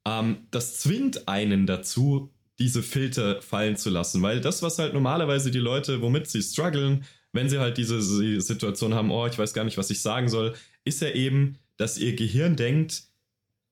Ähm, 0.07 0.47
das 0.49 0.79
zwingt 0.79 1.27
einen 1.27 1.67
dazu, 1.67 2.33
diese 2.57 2.83
Filter 2.83 3.41
fallen 3.41 3.75
zu 3.75 3.89
lassen. 3.89 4.21
Weil 4.21 4.41
das, 4.41 4.61
was 4.63 4.79
halt 4.79 4.93
normalerweise 4.93 5.51
die 5.51 5.59
Leute, 5.59 6.01
womit 6.01 6.27
sie 6.27 6.41
strugglen, 6.41 7.05
wenn 7.33 7.49
sie 7.49 7.59
halt 7.59 7.77
diese 7.77 8.01
Situation 8.41 8.93
haben, 8.93 9.11
oh, 9.11 9.27
ich 9.27 9.37
weiß 9.37 9.53
gar 9.53 9.63
nicht, 9.63 9.77
was 9.77 9.89
ich 9.89 10.01
sagen 10.01 10.29
soll, 10.29 10.53
ist 10.83 11.01
ja 11.01 11.09
eben, 11.09 11.57
dass 11.77 11.97
ihr 11.97 12.15
Gehirn 12.15 12.55
denkt, 12.55 13.03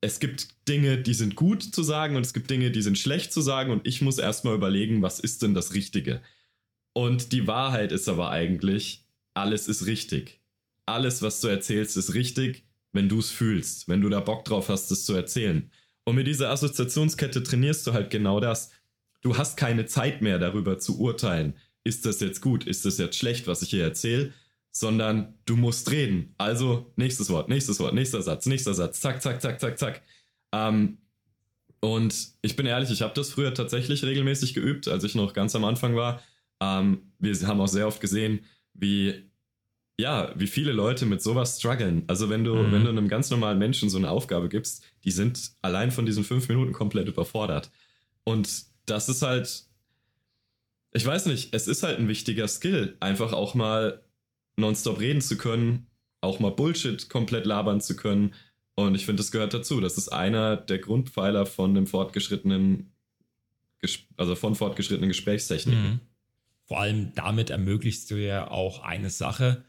es 0.01 0.19
gibt 0.19 0.47
Dinge, 0.67 0.97
die 0.97 1.13
sind 1.13 1.35
gut 1.35 1.63
zu 1.63 1.83
sagen 1.83 2.15
und 2.15 2.25
es 2.25 2.33
gibt 2.33 2.49
Dinge, 2.49 2.71
die 2.71 2.81
sind 2.81 2.97
schlecht 2.97 3.33
zu 3.33 3.41
sagen 3.41 3.71
und 3.71 3.85
ich 3.85 4.01
muss 4.01 4.17
erstmal 4.17 4.55
überlegen, 4.55 5.01
was 5.01 5.19
ist 5.19 5.41
denn 5.41 5.53
das 5.53 5.73
Richtige? 5.73 6.21
Und 6.93 7.31
die 7.31 7.47
Wahrheit 7.47 7.91
ist 7.91 8.07
aber 8.07 8.31
eigentlich, 8.31 9.05
alles 9.33 9.67
ist 9.67 9.85
richtig. 9.85 10.39
Alles, 10.85 11.21
was 11.21 11.41
du 11.41 11.47
erzählst, 11.47 11.97
ist 11.97 12.13
richtig, 12.13 12.63
wenn 12.93 13.09
du 13.09 13.19
es 13.19 13.29
fühlst, 13.29 13.87
wenn 13.87 14.01
du 14.01 14.09
da 14.09 14.19
Bock 14.19 14.45
drauf 14.45 14.69
hast, 14.69 14.89
es 14.91 15.05
zu 15.05 15.13
erzählen. 15.13 15.69
Und 16.05 16.15
mit 16.15 16.27
dieser 16.27 16.49
Assoziationskette 16.49 17.43
trainierst 17.43 17.85
du 17.85 17.93
halt 17.93 18.09
genau 18.09 18.39
das 18.39 18.71
du 19.21 19.37
hast 19.37 19.57
keine 19.57 19.85
Zeit 19.85 20.21
mehr 20.21 20.39
darüber 20.39 20.79
zu 20.79 20.99
urteilen, 20.99 21.55
ist 21.83 22.05
das 22.05 22.19
jetzt 22.19 22.41
gut, 22.41 22.65
ist 22.65 22.85
das 22.85 22.97
jetzt 22.97 23.17
schlecht, 23.17 23.47
was 23.47 23.61
ich 23.61 23.69
hier 23.69 23.83
erzähle, 23.83 24.33
sondern 24.79 25.33
du 25.43 25.57
musst 25.57 25.91
reden. 25.91 26.33
Also 26.37 26.93
nächstes 26.95 27.29
Wort, 27.29 27.49
nächstes 27.49 27.81
Wort, 27.81 27.93
nächster 27.93 28.21
Satz, 28.21 28.45
nächster 28.45 28.73
Satz, 28.73 29.01
zack, 29.01 29.21
zack, 29.21 29.41
zack, 29.41 29.59
zack, 29.59 29.77
zack. 29.77 30.01
Ähm, 30.53 30.99
und 31.81 32.29
ich 32.41 32.55
bin 32.55 32.65
ehrlich, 32.65 32.89
ich 32.89 33.01
habe 33.01 33.13
das 33.13 33.29
früher 33.29 33.53
tatsächlich 33.53 34.05
regelmäßig 34.05 34.53
geübt, 34.53 34.87
als 34.87 35.03
ich 35.03 35.15
noch 35.15 35.33
ganz 35.33 35.53
am 35.53 35.65
Anfang 35.65 35.97
war. 35.97 36.23
Ähm, 36.61 37.11
wir 37.19 37.35
haben 37.45 37.59
auch 37.59 37.67
sehr 37.67 37.87
oft 37.87 37.99
gesehen, 37.99 38.45
wie 38.73 39.29
ja, 39.99 40.31
wie 40.37 40.47
viele 40.47 40.71
Leute 40.71 41.05
mit 41.05 41.21
sowas 41.21 41.59
strugglen. 41.59 42.05
Also 42.07 42.29
wenn 42.29 42.45
du, 42.45 42.55
mhm. 42.55 42.71
wenn 42.71 42.83
du 42.85 42.89
einem 42.89 43.09
ganz 43.09 43.29
normalen 43.31 43.59
Menschen 43.59 43.89
so 43.89 43.97
eine 43.97 44.09
Aufgabe 44.09 44.47
gibst, 44.47 44.81
die 45.03 45.11
sind 45.11 45.51
allein 45.61 45.91
von 45.91 46.05
diesen 46.05 46.23
fünf 46.23 46.47
Minuten 46.47 46.71
komplett 46.71 47.09
überfordert. 47.09 47.69
Und 48.23 48.63
das 48.85 49.09
ist 49.09 49.23
halt, 49.23 49.65
ich 50.93 51.05
weiß 51.05 51.25
nicht, 51.25 51.53
es 51.53 51.67
ist 51.67 51.83
halt 51.83 51.99
ein 51.99 52.07
wichtiger 52.07 52.47
Skill, 52.47 52.95
einfach 53.01 53.33
auch 53.33 53.55
mal 53.55 54.01
nonstop 54.59 54.99
reden 54.99 55.21
zu 55.21 55.37
können, 55.37 55.87
auch 56.21 56.39
mal 56.39 56.51
Bullshit 56.51 57.09
komplett 57.09 57.45
labern 57.45 57.81
zu 57.81 57.95
können. 57.95 58.33
Und 58.75 58.95
ich 58.95 59.05
finde, 59.05 59.21
das 59.21 59.31
gehört 59.31 59.53
dazu. 59.53 59.81
Das 59.81 59.97
ist 59.97 60.09
einer 60.09 60.57
der 60.57 60.79
Grundpfeiler 60.79 61.45
von 61.45 61.71
einem 61.71 61.87
fortgeschrittenen 61.87 62.91
also 64.17 64.35
von 64.35 64.55
fortgeschrittenen 64.55 65.09
Gesprächstechniken. 65.09 65.83
Mhm. 65.83 65.99
Vor 66.65 66.79
allem 66.79 67.13
damit 67.15 67.49
ermöglichst 67.49 68.11
du 68.11 68.15
ja 68.15 68.49
auch 68.49 68.83
eine 68.83 69.09
Sache, 69.09 69.63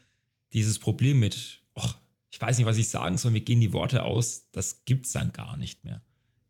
dieses 0.53 0.79
Problem 0.79 1.19
mit, 1.19 1.61
oh, 1.75 1.89
ich 2.29 2.39
weiß 2.39 2.57
nicht, 2.57 2.67
was 2.67 2.77
ich 2.77 2.89
sagen 2.89 3.17
soll, 3.17 3.31
mir 3.31 3.41
gehen 3.41 3.61
die 3.61 3.73
Worte 3.73 4.03
aus, 4.03 4.49
das 4.51 4.85
gibt 4.85 5.05
es 5.05 5.13
dann 5.13 5.33
gar 5.33 5.57
nicht 5.57 5.83
mehr. 5.83 6.01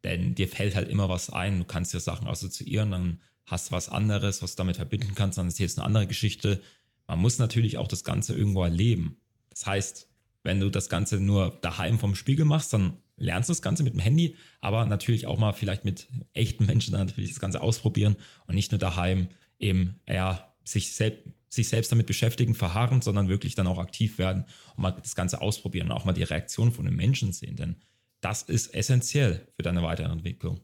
Denn 0.04 0.36
dir 0.36 0.48
fällt 0.48 0.76
halt 0.76 0.90
immer 0.90 1.10
was 1.10 1.30
ein, 1.30 1.60
du 1.60 1.66
kannst 1.66 1.94
dir 1.94 2.00
Sachen 2.00 2.28
assoziieren, 2.28 2.92
dann 2.92 3.22
hast 3.46 3.70
du 3.70 3.72
was 3.74 3.90
anderes, 3.90 4.42
was 4.42 4.56
du 4.56 4.58
damit 4.58 4.78
verbinden 4.78 5.14
kannst, 5.16 5.38
dann 5.38 5.48
ist 5.48 5.60
jetzt 5.60 5.78
eine 5.78 5.86
andere 5.86 6.08
Geschichte. 6.08 6.62
Man 7.08 7.20
muss 7.20 7.40
natürlich 7.40 7.78
auch 7.78 7.88
das 7.88 8.04
Ganze 8.04 8.36
irgendwo 8.36 8.64
erleben. 8.64 9.18
Das 9.50 9.66
heißt, 9.66 10.08
wenn 10.44 10.60
du 10.60 10.70
das 10.70 10.90
Ganze 10.90 11.20
nur 11.20 11.60
daheim 11.62 12.00
vom 12.00 12.16
Spiegel 12.16 12.46
machst, 12.46 12.74
dann 12.74 12.98
lernst 13.18 13.50
du 13.50 13.52
das 13.52 13.62
Ganze 13.62 13.84
mit 13.84 13.94
dem 13.94 14.00
Handy, 14.00 14.36
aber 14.60 14.86
natürlich 14.86 15.28
auch 15.28 15.38
mal 15.38 15.54
vielleicht 15.54 15.86
mit 15.86 16.08
echten 16.34 16.66
Menschen 16.66 16.94
dann 16.94 17.06
natürlich 17.06 17.32
das 17.32 17.40
Ganze 17.40 17.62
ausprobieren 17.62 18.16
und 18.48 18.56
nicht 18.56 18.72
nur 18.72 18.80
daheim 18.80 19.30
eben 19.60 20.00
ja, 20.08 20.54
sich, 20.64 20.94
selbst, 20.94 21.28
sich 21.50 21.70
selbst 21.70 21.92
damit 21.92 22.08
beschäftigen, 22.08 22.56
verharren, 22.56 23.02
sondern 23.02 23.30
wirklich 23.30 23.56
dann 23.56 23.68
auch 23.68 23.78
aktiv 23.78 24.18
werden 24.18 24.46
und 24.76 24.82
mal 24.82 24.92
das 24.92 25.16
Ganze 25.16 25.42
ausprobieren 25.42 25.88
und 25.88 25.94
auch 25.94 26.06
mal 26.06 26.14
die 26.14 26.24
Reaktion 26.24 26.72
von 26.72 26.86
den 26.86 26.96
Menschen 26.96 27.32
sehen, 27.34 27.56
denn 27.56 27.76
das 28.22 28.44
ist 28.44 28.74
essentiell 28.74 29.48
für 29.56 29.64
deine 29.64 29.82
weitere 29.84 30.12
Entwicklung. 30.12 30.62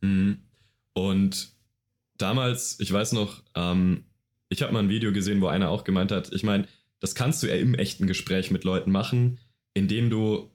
Mhm. 0.00 0.42
Und 0.94 1.52
damals, 2.18 2.78
ich 2.80 2.92
weiß 2.92 3.12
noch, 3.12 3.42
ähm, 3.54 4.04
ich 4.52 4.62
habe 4.62 4.72
mal 4.72 4.80
ein 4.80 4.88
Video 4.90 5.12
gesehen, 5.12 5.40
wo 5.40 5.46
einer 5.46 5.70
auch 5.70 5.82
gemeint 5.82 6.12
hat, 6.12 6.30
ich 6.32 6.42
meine, 6.42 6.66
das 7.00 7.14
kannst 7.14 7.42
du 7.42 7.48
ja 7.48 7.54
im 7.54 7.74
echten 7.74 8.06
Gespräch 8.06 8.50
mit 8.50 8.64
Leuten 8.64 8.92
machen, 8.92 9.40
indem 9.74 10.10
du 10.10 10.50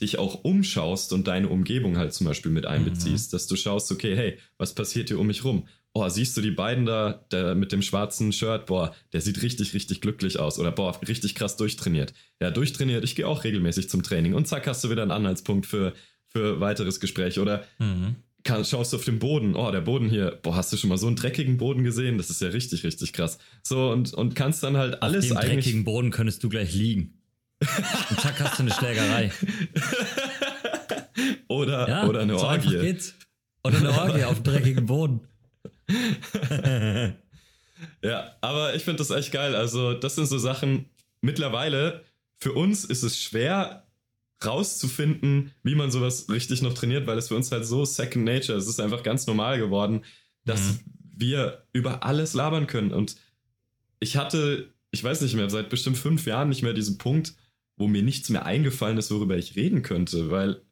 dich 0.00 0.18
auch 0.18 0.44
umschaust 0.44 1.12
und 1.12 1.26
deine 1.26 1.48
Umgebung 1.48 1.96
halt 1.96 2.12
zum 2.12 2.26
Beispiel 2.26 2.50
mit 2.50 2.66
einbeziehst, 2.66 3.32
mhm. 3.32 3.36
dass 3.36 3.46
du 3.46 3.56
schaust, 3.56 3.90
okay, 3.92 4.14
hey, 4.14 4.38
was 4.58 4.74
passiert 4.74 5.08
hier 5.08 5.18
um 5.18 5.28
mich 5.28 5.44
rum? 5.44 5.66
Oh, 5.94 6.06
siehst 6.08 6.36
du 6.36 6.42
die 6.42 6.50
beiden 6.50 6.84
da, 6.84 7.24
der 7.30 7.54
mit 7.54 7.72
dem 7.72 7.80
schwarzen 7.80 8.30
Shirt? 8.32 8.66
Boah, 8.66 8.94
der 9.14 9.22
sieht 9.22 9.40
richtig, 9.42 9.72
richtig 9.72 10.02
glücklich 10.02 10.38
aus. 10.38 10.58
Oder 10.58 10.70
boah, 10.70 11.00
richtig 11.08 11.34
krass 11.34 11.56
durchtrainiert. 11.56 12.12
Ja, 12.42 12.50
durchtrainiert, 12.50 13.04
ich 13.04 13.14
gehe 13.14 13.26
auch 13.26 13.44
regelmäßig 13.44 13.88
zum 13.88 14.02
Training. 14.02 14.34
Und 14.34 14.46
zack, 14.46 14.66
hast 14.66 14.84
du 14.84 14.90
wieder 14.90 15.00
einen 15.00 15.12
Anhaltspunkt 15.12 15.64
für, 15.64 15.94
für 16.26 16.60
weiteres 16.60 17.00
Gespräch. 17.00 17.38
Oder 17.38 17.64
mhm. 17.78 18.16
Kann, 18.46 18.64
schaust 18.64 18.92
du 18.92 18.96
auf 18.96 19.04
den 19.04 19.18
Boden, 19.18 19.54
oh, 19.54 19.70
der 19.70 19.82
Boden 19.82 20.08
hier, 20.08 20.38
boah, 20.42 20.56
hast 20.56 20.72
du 20.72 20.78
schon 20.78 20.88
mal 20.88 20.96
so 20.96 21.06
einen 21.06 21.16
dreckigen 21.16 21.58
Boden 21.58 21.84
gesehen? 21.84 22.16
Das 22.16 22.30
ist 22.30 22.40
ja 22.40 22.48
richtig, 22.48 22.84
richtig 22.84 23.12
krass. 23.12 23.38
So, 23.62 23.90
und, 23.90 24.14
und 24.14 24.34
kannst 24.34 24.62
dann 24.62 24.78
halt 24.78 25.02
alles 25.02 25.24
auf 25.24 25.28
dem 25.28 25.36
eigentlich. 25.36 25.64
dreckigen 25.64 25.84
Boden 25.84 26.10
könntest 26.10 26.42
du 26.42 26.48
gleich 26.48 26.72
liegen. 26.72 27.12
Und 28.10 28.20
zack, 28.20 28.38
hast 28.38 28.58
du 28.58 28.64
eine 28.64 28.70
Schlägerei. 28.70 29.32
oder, 31.48 31.88
ja, 31.88 32.06
oder 32.06 32.20
eine 32.20 32.38
so 32.38 32.44
Orgie. 32.44 32.68
Geht's. 32.68 33.14
Oder 33.64 33.78
eine 33.78 33.92
Orgie 33.92 34.24
auf 34.24 34.42
dreckigem 34.42 34.84
Boden. 34.84 35.22
ja, 38.02 38.36
aber 38.42 38.74
ich 38.74 38.84
finde 38.84 38.98
das 38.98 39.08
echt 39.10 39.32
geil. 39.32 39.54
Also, 39.54 39.94
das 39.94 40.16
sind 40.16 40.26
so 40.26 40.36
Sachen. 40.36 40.90
Mittlerweile, 41.22 42.04
für 42.38 42.52
uns 42.52 42.84
ist 42.84 43.02
es 43.02 43.18
schwer 43.18 43.85
rauszufinden, 44.44 45.52
wie 45.62 45.74
man 45.74 45.90
sowas 45.90 46.28
richtig 46.28 46.62
noch 46.62 46.74
trainiert, 46.74 47.06
weil 47.06 47.18
es 47.18 47.28
für 47.28 47.36
uns 47.36 47.50
halt 47.50 47.64
so 47.64 47.84
Second 47.84 48.24
Nature, 48.24 48.58
ist. 48.58 48.64
es 48.64 48.70
ist 48.70 48.80
einfach 48.80 49.02
ganz 49.02 49.26
normal 49.26 49.58
geworden, 49.58 50.04
dass 50.44 50.60
mhm. 50.60 50.80
wir 51.16 51.66
über 51.72 52.04
alles 52.04 52.34
labern 52.34 52.66
können. 52.66 52.92
Und 52.92 53.16
ich 53.98 54.16
hatte, 54.16 54.74
ich 54.90 55.02
weiß 55.02 55.22
nicht 55.22 55.34
mehr, 55.34 55.48
seit 55.48 55.70
bestimmt 55.70 55.96
fünf 55.96 56.26
Jahren 56.26 56.48
nicht 56.48 56.62
mehr 56.62 56.74
diesen 56.74 56.98
Punkt, 56.98 57.34
wo 57.76 57.88
mir 57.88 58.02
nichts 58.02 58.28
mehr 58.28 58.46
eingefallen 58.46 58.98
ist, 58.98 59.10
worüber 59.10 59.36
ich 59.36 59.56
reden 59.56 59.82
könnte, 59.82 60.30
weil 60.30 60.62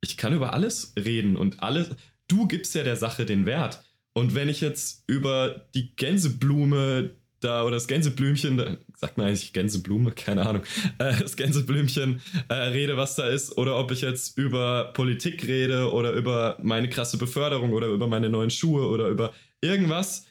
ich 0.00 0.16
kann 0.16 0.34
über 0.34 0.52
alles 0.52 0.92
reden 0.98 1.36
und 1.36 1.62
alles. 1.62 1.90
Du 2.28 2.46
gibst 2.46 2.74
ja 2.74 2.82
der 2.82 2.96
Sache 2.96 3.24
den 3.24 3.46
Wert. 3.46 3.82
Und 4.12 4.34
wenn 4.34 4.48
ich 4.48 4.60
jetzt 4.60 5.04
über 5.06 5.68
die 5.74 5.94
Gänseblume 5.94 7.10
da 7.40 7.64
oder 7.64 7.76
das 7.76 7.86
Gänseblümchen, 7.86 8.56
da, 8.56 8.76
sagt 8.96 9.18
man 9.18 9.26
eigentlich 9.26 9.52
Gänseblume, 9.52 10.12
keine 10.12 10.46
Ahnung, 10.46 10.62
äh, 10.98 11.16
das 11.18 11.36
Gänseblümchen 11.36 12.20
äh, 12.48 12.54
rede, 12.54 12.96
was 12.96 13.16
da 13.16 13.28
ist, 13.28 13.56
oder 13.58 13.78
ob 13.78 13.90
ich 13.90 14.00
jetzt 14.00 14.38
über 14.38 14.92
Politik 14.94 15.46
rede 15.46 15.92
oder 15.92 16.12
über 16.12 16.58
meine 16.62 16.88
krasse 16.88 17.18
Beförderung 17.18 17.72
oder 17.72 17.88
über 17.88 18.06
meine 18.06 18.28
neuen 18.28 18.50
Schuhe 18.50 18.88
oder 18.88 19.08
über 19.08 19.32
irgendwas. 19.60 20.26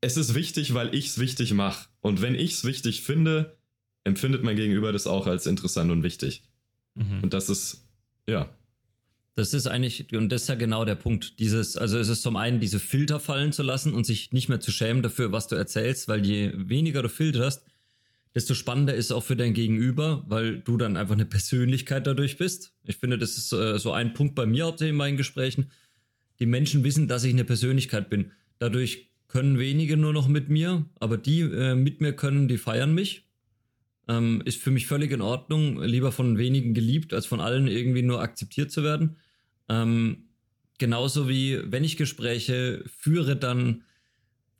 Es 0.00 0.16
ist 0.16 0.34
wichtig, 0.34 0.74
weil 0.74 0.94
ich 0.94 1.08
es 1.08 1.18
wichtig 1.18 1.52
mache. 1.52 1.88
Und 2.00 2.22
wenn 2.22 2.34
ich 2.34 2.52
es 2.52 2.64
wichtig 2.64 3.02
finde, 3.02 3.56
empfindet 4.04 4.42
mein 4.42 4.56
Gegenüber 4.56 4.92
das 4.92 5.06
auch 5.06 5.26
als 5.26 5.46
interessant 5.46 5.90
und 5.90 6.02
wichtig. 6.02 6.42
Mhm. 6.94 7.22
Und 7.22 7.34
das 7.34 7.48
ist, 7.48 7.86
ja. 8.26 8.48
Das 9.36 9.54
ist 9.54 9.66
eigentlich, 9.66 10.14
und 10.14 10.30
das 10.30 10.42
ist 10.42 10.48
ja 10.48 10.54
genau 10.56 10.84
der 10.84 10.96
Punkt. 10.96 11.38
Dieses, 11.38 11.76
also 11.76 11.98
es 11.98 12.08
ist 12.08 12.22
zum 12.22 12.36
einen 12.36 12.60
diese 12.60 12.80
Filter 12.80 13.20
fallen 13.20 13.52
zu 13.52 13.62
lassen 13.62 13.94
und 13.94 14.04
sich 14.04 14.32
nicht 14.32 14.48
mehr 14.48 14.60
zu 14.60 14.72
schämen 14.72 15.02
dafür, 15.02 15.32
was 15.32 15.48
du 15.48 15.56
erzählst, 15.56 16.08
weil 16.08 16.26
je 16.26 16.52
weniger 16.56 17.02
du 17.02 17.08
filterst, 17.08 17.64
desto 18.34 18.54
spannender 18.54 18.94
ist 18.94 19.12
auch 19.12 19.24
für 19.24 19.36
dein 19.36 19.54
Gegenüber, 19.54 20.24
weil 20.26 20.60
du 20.60 20.76
dann 20.76 20.96
einfach 20.96 21.14
eine 21.14 21.26
Persönlichkeit 21.26 22.06
dadurch 22.06 22.38
bist. 22.38 22.74
Ich 22.84 22.96
finde, 22.96 23.18
das 23.18 23.36
ist 23.36 23.52
äh, 23.52 23.78
so 23.78 23.92
ein 23.92 24.14
Punkt 24.14 24.34
bei 24.34 24.46
mir 24.46 24.66
hauptsächlich 24.66 24.92
in 24.92 24.96
meinen 24.96 25.16
Gesprächen. 25.16 25.70
Die 26.38 26.46
Menschen 26.46 26.84
wissen, 26.84 27.08
dass 27.08 27.24
ich 27.24 27.32
eine 27.32 27.44
Persönlichkeit 27.44 28.10
bin. 28.10 28.32
Dadurch 28.58 29.10
können 29.28 29.58
wenige 29.58 29.96
nur 29.96 30.12
noch 30.12 30.28
mit 30.28 30.48
mir, 30.48 30.86
aber 30.98 31.16
die 31.16 31.40
äh, 31.40 31.74
mit 31.74 32.00
mir 32.00 32.12
können, 32.12 32.48
die 32.48 32.58
feiern 32.58 32.94
mich 32.94 33.29
ähm, 34.08 34.42
ist 34.44 34.60
für 34.60 34.70
mich 34.70 34.86
völlig 34.86 35.12
in 35.12 35.20
Ordnung. 35.20 35.82
Lieber 35.82 36.12
von 36.12 36.38
wenigen 36.38 36.74
geliebt, 36.74 37.12
als 37.14 37.26
von 37.26 37.40
allen 37.40 37.68
irgendwie 37.68 38.02
nur 38.02 38.20
akzeptiert 38.20 38.70
zu 38.70 38.82
werden. 38.82 39.16
Ähm, 39.68 40.28
genauso 40.78 41.28
wie 41.28 41.60
wenn 41.64 41.84
ich 41.84 41.96
Gespräche 41.96 42.84
führe, 42.86 43.36
dann 43.36 43.82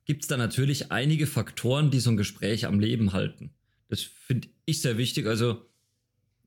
gibt 0.05 0.23
es 0.23 0.29
da 0.29 0.37
natürlich 0.37 0.93
einige 0.93 1.27
Faktoren, 1.27 1.91
die 1.91 2.01
so 2.01 2.11
ein 2.11 2.17
Gespräch 2.17 2.67
am 2.67 2.81
Leben 2.81 3.13
halten. 3.13 3.51
Das 3.89 4.03
finde 4.03 4.49
ich 4.67 4.81
sehr 4.81 4.99
wichtig. 4.99 5.27
Also 5.27 5.65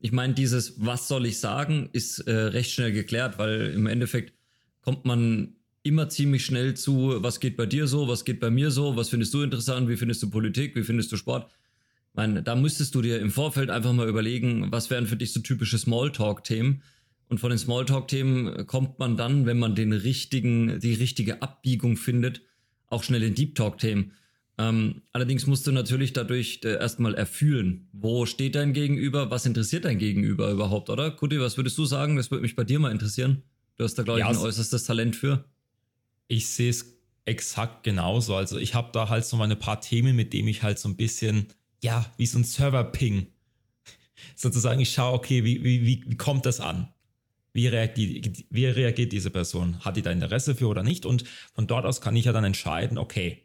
ich 0.00 0.12
meine, 0.12 0.34
dieses 0.34 0.74
Was 0.84 1.08
soll 1.08 1.26
ich 1.26 1.38
sagen, 1.40 1.88
ist 1.92 2.20
äh, 2.20 2.32
recht 2.32 2.70
schnell 2.72 2.92
geklärt, 2.92 3.38
weil 3.38 3.70
im 3.70 3.86
Endeffekt 3.86 4.34
kommt 4.82 5.04
man 5.04 5.56
immer 5.82 6.08
ziemlich 6.08 6.44
schnell 6.44 6.74
zu, 6.74 7.22
was 7.22 7.40
geht 7.40 7.56
bei 7.56 7.66
dir 7.66 7.86
so, 7.86 8.08
was 8.08 8.24
geht 8.24 8.40
bei 8.40 8.50
mir 8.50 8.70
so, 8.70 8.96
was 8.96 9.10
findest 9.10 9.32
du 9.34 9.42
interessant, 9.42 9.88
wie 9.88 9.96
findest 9.96 10.22
du 10.22 10.30
Politik, 10.30 10.74
wie 10.76 10.82
findest 10.82 11.12
du 11.12 11.16
Sport 11.16 11.50
meine, 12.14 12.42
da 12.42 12.54
müsstest 12.54 12.94
du 12.94 13.02
dir 13.02 13.18
im 13.18 13.30
Vorfeld 13.30 13.70
einfach 13.70 13.92
mal 13.92 14.08
überlegen, 14.08 14.70
was 14.70 14.90
wären 14.90 15.06
für 15.06 15.16
dich 15.16 15.32
so 15.32 15.40
typische 15.40 15.78
Smalltalk-Themen. 15.78 16.82
Und 17.28 17.38
von 17.38 17.50
den 17.50 17.58
Smalltalk-Themen 17.58 18.66
kommt 18.66 18.98
man 18.98 19.16
dann, 19.16 19.46
wenn 19.46 19.58
man 19.58 19.74
den 19.74 19.92
richtigen, 19.92 20.78
die 20.80 20.94
richtige 20.94 21.42
Abbiegung 21.42 21.96
findet, 21.96 22.42
auch 22.88 23.02
schnell 23.02 23.22
in 23.22 23.34
Deep 23.34 23.54
Talk-Themen. 23.54 24.12
Ähm, 24.56 25.02
allerdings 25.12 25.48
musst 25.48 25.66
du 25.66 25.72
natürlich 25.72 26.12
dadurch 26.12 26.60
äh, 26.62 26.74
erstmal 26.74 27.14
erfühlen, 27.14 27.88
wo 27.92 28.24
steht 28.24 28.54
dein 28.54 28.72
Gegenüber, 28.72 29.30
was 29.30 29.46
interessiert 29.46 29.84
dein 29.84 29.98
Gegenüber 29.98 30.50
überhaupt, 30.52 30.90
oder? 30.90 31.10
Kuti, 31.10 31.40
was 31.40 31.56
würdest 31.56 31.76
du 31.76 31.84
sagen? 31.84 32.16
Das 32.16 32.30
würde 32.30 32.42
mich 32.42 32.54
bei 32.54 32.62
dir 32.62 32.78
mal 32.78 32.92
interessieren. 32.92 33.42
Du 33.76 33.82
hast 33.82 33.96
da, 33.96 34.04
glaube 34.04 34.20
ich, 34.20 34.24
ja, 34.24 34.30
ein 34.30 34.36
äußerstes 34.36 34.84
Talent 34.84 35.16
für. 35.16 35.44
Ich 36.28 36.46
sehe 36.46 36.70
es 36.70 36.96
exakt 37.24 37.82
genauso. 37.82 38.36
Also 38.36 38.58
ich 38.58 38.74
habe 38.74 38.90
da 38.92 39.08
halt 39.08 39.24
so 39.24 39.36
meine 39.36 39.56
paar 39.56 39.80
Themen, 39.80 40.14
mit 40.14 40.32
denen 40.32 40.46
ich 40.46 40.62
halt 40.62 40.78
so 40.78 40.88
ein 40.88 40.96
bisschen 40.96 41.48
ja, 41.84 42.06
wie 42.16 42.26
so 42.26 42.38
ein 42.38 42.44
Server-Ping. 42.44 43.26
Sozusagen, 44.34 44.80
ich 44.80 44.90
schaue, 44.90 45.12
okay, 45.12 45.44
wie, 45.44 45.62
wie, 45.62 45.86
wie 46.06 46.16
kommt 46.16 46.46
das 46.46 46.58
an? 46.58 46.88
Wie 47.52 47.68
reagiert, 47.68 48.44
wie 48.48 48.66
reagiert 48.66 49.12
diese 49.12 49.30
Person? 49.30 49.78
Hat 49.84 49.96
die 49.96 50.02
da 50.02 50.10
Interesse 50.10 50.54
für 50.54 50.66
oder 50.66 50.82
nicht? 50.82 51.04
Und 51.04 51.24
von 51.52 51.66
dort 51.66 51.84
aus 51.84 52.00
kann 52.00 52.16
ich 52.16 52.24
ja 52.24 52.32
dann 52.32 52.42
entscheiden, 52.42 52.96
okay, 52.96 53.42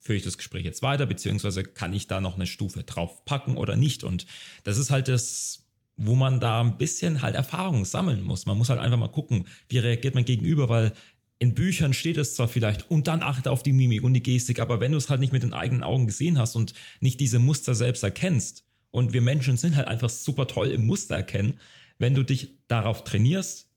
führe 0.00 0.16
ich 0.16 0.24
das 0.24 0.36
Gespräch 0.36 0.64
jetzt 0.64 0.82
weiter, 0.82 1.06
beziehungsweise 1.06 1.62
kann 1.62 1.92
ich 1.92 2.08
da 2.08 2.20
noch 2.20 2.34
eine 2.34 2.46
Stufe 2.46 2.82
drauf 2.82 3.24
packen 3.24 3.56
oder 3.56 3.76
nicht? 3.76 4.02
Und 4.02 4.26
das 4.64 4.76
ist 4.76 4.90
halt 4.90 5.06
das, 5.06 5.64
wo 5.96 6.16
man 6.16 6.40
da 6.40 6.60
ein 6.60 6.78
bisschen 6.78 7.22
halt 7.22 7.36
Erfahrung 7.36 7.84
sammeln 7.84 8.22
muss. 8.22 8.44
Man 8.44 8.58
muss 8.58 8.70
halt 8.70 8.80
einfach 8.80 8.98
mal 8.98 9.08
gucken, 9.08 9.46
wie 9.68 9.78
reagiert 9.78 10.16
man 10.16 10.24
gegenüber, 10.24 10.68
weil 10.68 10.92
in 11.38 11.54
Büchern 11.54 11.92
steht 11.92 12.16
es 12.16 12.34
zwar 12.34 12.48
vielleicht 12.48 12.90
und 12.90 13.06
dann 13.06 13.22
achte 13.22 13.50
auf 13.50 13.62
die 13.62 13.72
Mimik 13.72 14.02
und 14.02 14.14
die 14.14 14.22
Gestik, 14.22 14.58
aber 14.58 14.80
wenn 14.80 14.92
du 14.92 14.98
es 14.98 15.08
halt 15.08 15.20
nicht 15.20 15.32
mit 15.32 15.42
den 15.42 15.52
eigenen 15.52 15.82
Augen 15.84 16.06
gesehen 16.06 16.38
hast 16.38 16.56
und 16.56 16.74
nicht 17.00 17.20
diese 17.20 17.38
Muster 17.38 17.74
selbst 17.74 18.02
erkennst, 18.02 18.64
und 18.90 19.12
wir 19.12 19.22
Menschen 19.22 19.56
sind 19.56 19.76
halt 19.76 19.88
einfach 19.88 20.10
super 20.10 20.46
toll 20.46 20.68
im 20.68 20.86
Muster 20.86 21.16
erkennen, 21.16 21.60
wenn 21.98 22.14
du 22.14 22.22
dich 22.22 22.54
darauf 22.68 23.04
trainierst, 23.04 23.68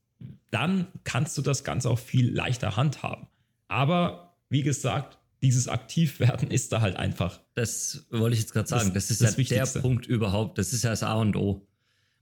dann 0.50 0.86
kannst 1.04 1.36
du 1.36 1.42
das 1.42 1.64
Ganze 1.64 1.90
auch 1.90 1.98
viel 1.98 2.32
leichter 2.32 2.76
handhaben. 2.76 3.26
Aber 3.68 4.34
wie 4.48 4.62
gesagt, 4.62 5.18
dieses 5.42 5.66
Aktivwerden 5.66 6.50
ist 6.50 6.72
da 6.72 6.80
halt 6.80 6.96
einfach. 6.96 7.40
Das 7.54 8.06
wollte 8.10 8.34
ich 8.34 8.40
jetzt 8.40 8.52
gerade 8.52 8.68
sagen. 8.68 8.94
Das, 8.94 9.08
das 9.08 9.20
ist 9.20 9.38
das 9.38 9.48
ja 9.48 9.64
der 9.64 9.80
Punkt 9.80 10.06
überhaupt. 10.06 10.58
Das 10.58 10.72
ist 10.72 10.84
ja 10.84 10.90
das 10.90 11.02
A 11.02 11.14
und 11.14 11.36
O. 11.36 11.66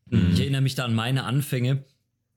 Mhm. 0.07 0.31
Ich 0.33 0.41
erinnere 0.41 0.63
mich 0.63 0.75
da 0.75 0.85
an 0.85 0.95
meine 0.95 1.25
Anfänge. 1.25 1.85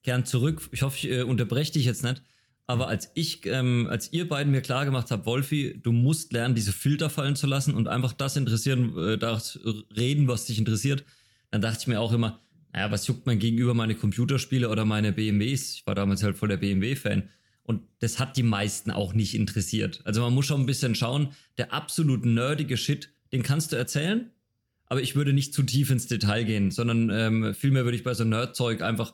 Gern 0.01 0.25
zurück. 0.25 0.67
Ich 0.72 0.81
hoffe, 0.81 0.98
ich 0.98 1.10
äh, 1.10 1.22
unterbreche 1.24 1.74
dich 1.74 1.86
jetzt 1.86 2.03
nicht. 2.03 2.22
Aber 2.65 2.88
als 2.88 3.12
ich, 3.13 3.46
ähm, 3.46 3.88
als 3.89 4.13
ihr 4.13 4.27
beiden 4.27 4.51
mir 4.51 4.62
klar 4.62 4.86
gemacht 4.86 5.12
habt, 5.12 5.25
Wolfi, 5.25 5.79
du 5.82 5.91
musst 5.91 6.32
lernen, 6.32 6.55
diese 6.55 6.72
Filter 6.72 7.10
fallen 7.10 7.36
zu 7.36 7.46
lassen 7.46 7.74
und 7.74 7.88
einfach 7.88 8.13
das 8.13 8.38
interessieren, 8.38 8.98
äh, 8.98 9.17
das 9.17 9.60
reden, 9.96 10.27
was 10.27 10.46
dich 10.46 10.60
interessiert, 10.60 11.03
dann 11.51 11.62
dachte 11.62 11.79
ich 11.82 11.88
mir 11.88 12.00
auch 12.00 12.13
immer, 12.13 12.39
naja, 12.72 12.89
was 12.89 13.05
juckt 13.08 13.25
mein 13.25 13.39
Gegenüber 13.39 13.74
meine 13.74 13.96
Computerspiele 13.96 14.70
oder 14.70 14.86
meine 14.86 15.12
BMWs? 15.12 15.75
Ich 15.75 15.86
war 15.86 15.93
damals 15.93 16.24
halt 16.24 16.38
voll 16.38 16.50
der 16.50 16.58
BMW-Fan. 16.58 17.29
Und 17.63 17.82
das 18.00 18.20
hat 18.20 18.36
die 18.36 18.43
meisten 18.43 18.91
auch 18.91 19.13
nicht 19.13 19.36
interessiert. 19.36 20.01
Also 20.05 20.22
man 20.22 20.34
muss 20.34 20.46
schon 20.46 20.62
ein 20.62 20.65
bisschen 20.65 20.96
schauen, 20.96 21.29
der 21.58 21.72
absolut 21.74 22.25
nerdige 22.25 22.77
Shit, 22.77 23.10
den 23.32 23.43
kannst 23.43 23.72
du 23.72 23.75
erzählen, 23.75 24.32
aber 24.88 25.01
ich 25.01 25.15
würde 25.15 25.34
nicht 25.34 25.53
zu 25.53 25.63
tief 25.63 25.89
ins 25.89 26.08
Detail 26.08 26.43
gehen, 26.43 26.72
sondern 26.72 27.10
ähm, 27.10 27.53
vielmehr 27.53 27.86
würde 27.86 27.98
ich 27.98 28.03
bei 28.03 28.13
so 28.13 28.24
Nerd-Zeug 28.24 28.82
einfach 28.82 29.13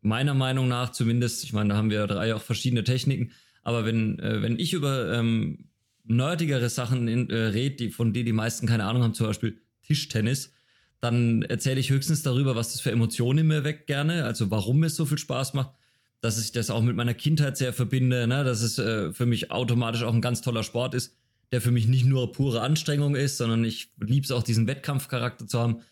meiner 0.00 0.34
Meinung 0.34 0.68
nach 0.68 0.92
zumindest, 0.92 1.44
ich 1.44 1.52
meine, 1.52 1.70
da 1.70 1.76
haben 1.76 1.90
wir 1.90 2.06
drei 2.06 2.34
auch 2.34 2.42
verschiedene 2.42 2.84
Techniken, 2.84 3.32
aber 3.62 3.84
wenn, 3.84 4.18
äh, 4.18 4.42
wenn 4.42 4.58
ich 4.58 4.72
über 4.72 5.12
ähm, 5.12 5.68
nerdigere 6.04 6.68
Sachen 6.68 7.30
äh, 7.30 7.34
rede, 7.34 7.76
die, 7.76 7.90
von 7.90 8.12
denen 8.12 8.26
die 8.26 8.32
meisten 8.32 8.66
keine 8.66 8.84
Ahnung 8.84 9.02
haben, 9.02 9.14
zum 9.14 9.26
Beispiel 9.26 9.60
Tischtennis, 9.82 10.52
dann 11.00 11.42
erzähle 11.42 11.80
ich 11.80 11.90
höchstens 11.90 12.22
darüber, 12.22 12.56
was 12.56 12.72
das 12.72 12.80
für 12.80 12.90
Emotionen 12.90 13.40
in 13.40 13.46
mir 13.46 13.64
weckt 13.64 13.86
gerne, 13.86 14.24
also 14.24 14.50
warum 14.50 14.82
es 14.84 14.96
so 14.96 15.06
viel 15.06 15.18
Spaß 15.18 15.54
macht, 15.54 15.70
dass 16.20 16.42
ich 16.42 16.50
das 16.50 16.70
auch 16.70 16.82
mit 16.82 16.96
meiner 16.96 17.14
Kindheit 17.14 17.56
sehr 17.56 17.72
verbinde, 17.72 18.26
ne? 18.26 18.42
dass 18.42 18.62
es 18.62 18.78
äh, 18.78 19.12
für 19.12 19.26
mich 19.26 19.50
automatisch 19.50 20.02
auch 20.02 20.14
ein 20.14 20.20
ganz 20.20 20.40
toller 20.40 20.64
Sport 20.64 20.94
ist, 20.94 21.14
der 21.52 21.60
für 21.60 21.70
mich 21.70 21.86
nicht 21.86 22.04
nur 22.04 22.32
pure 22.32 22.60
Anstrengung 22.60 23.14
ist, 23.14 23.36
sondern 23.36 23.64
ich 23.64 23.92
liebe 24.00 24.24
es 24.24 24.32
auch, 24.32 24.42
diesen 24.42 24.66
Wettkampfcharakter 24.66 25.46
zu 25.46 25.60
haben. 25.60 25.82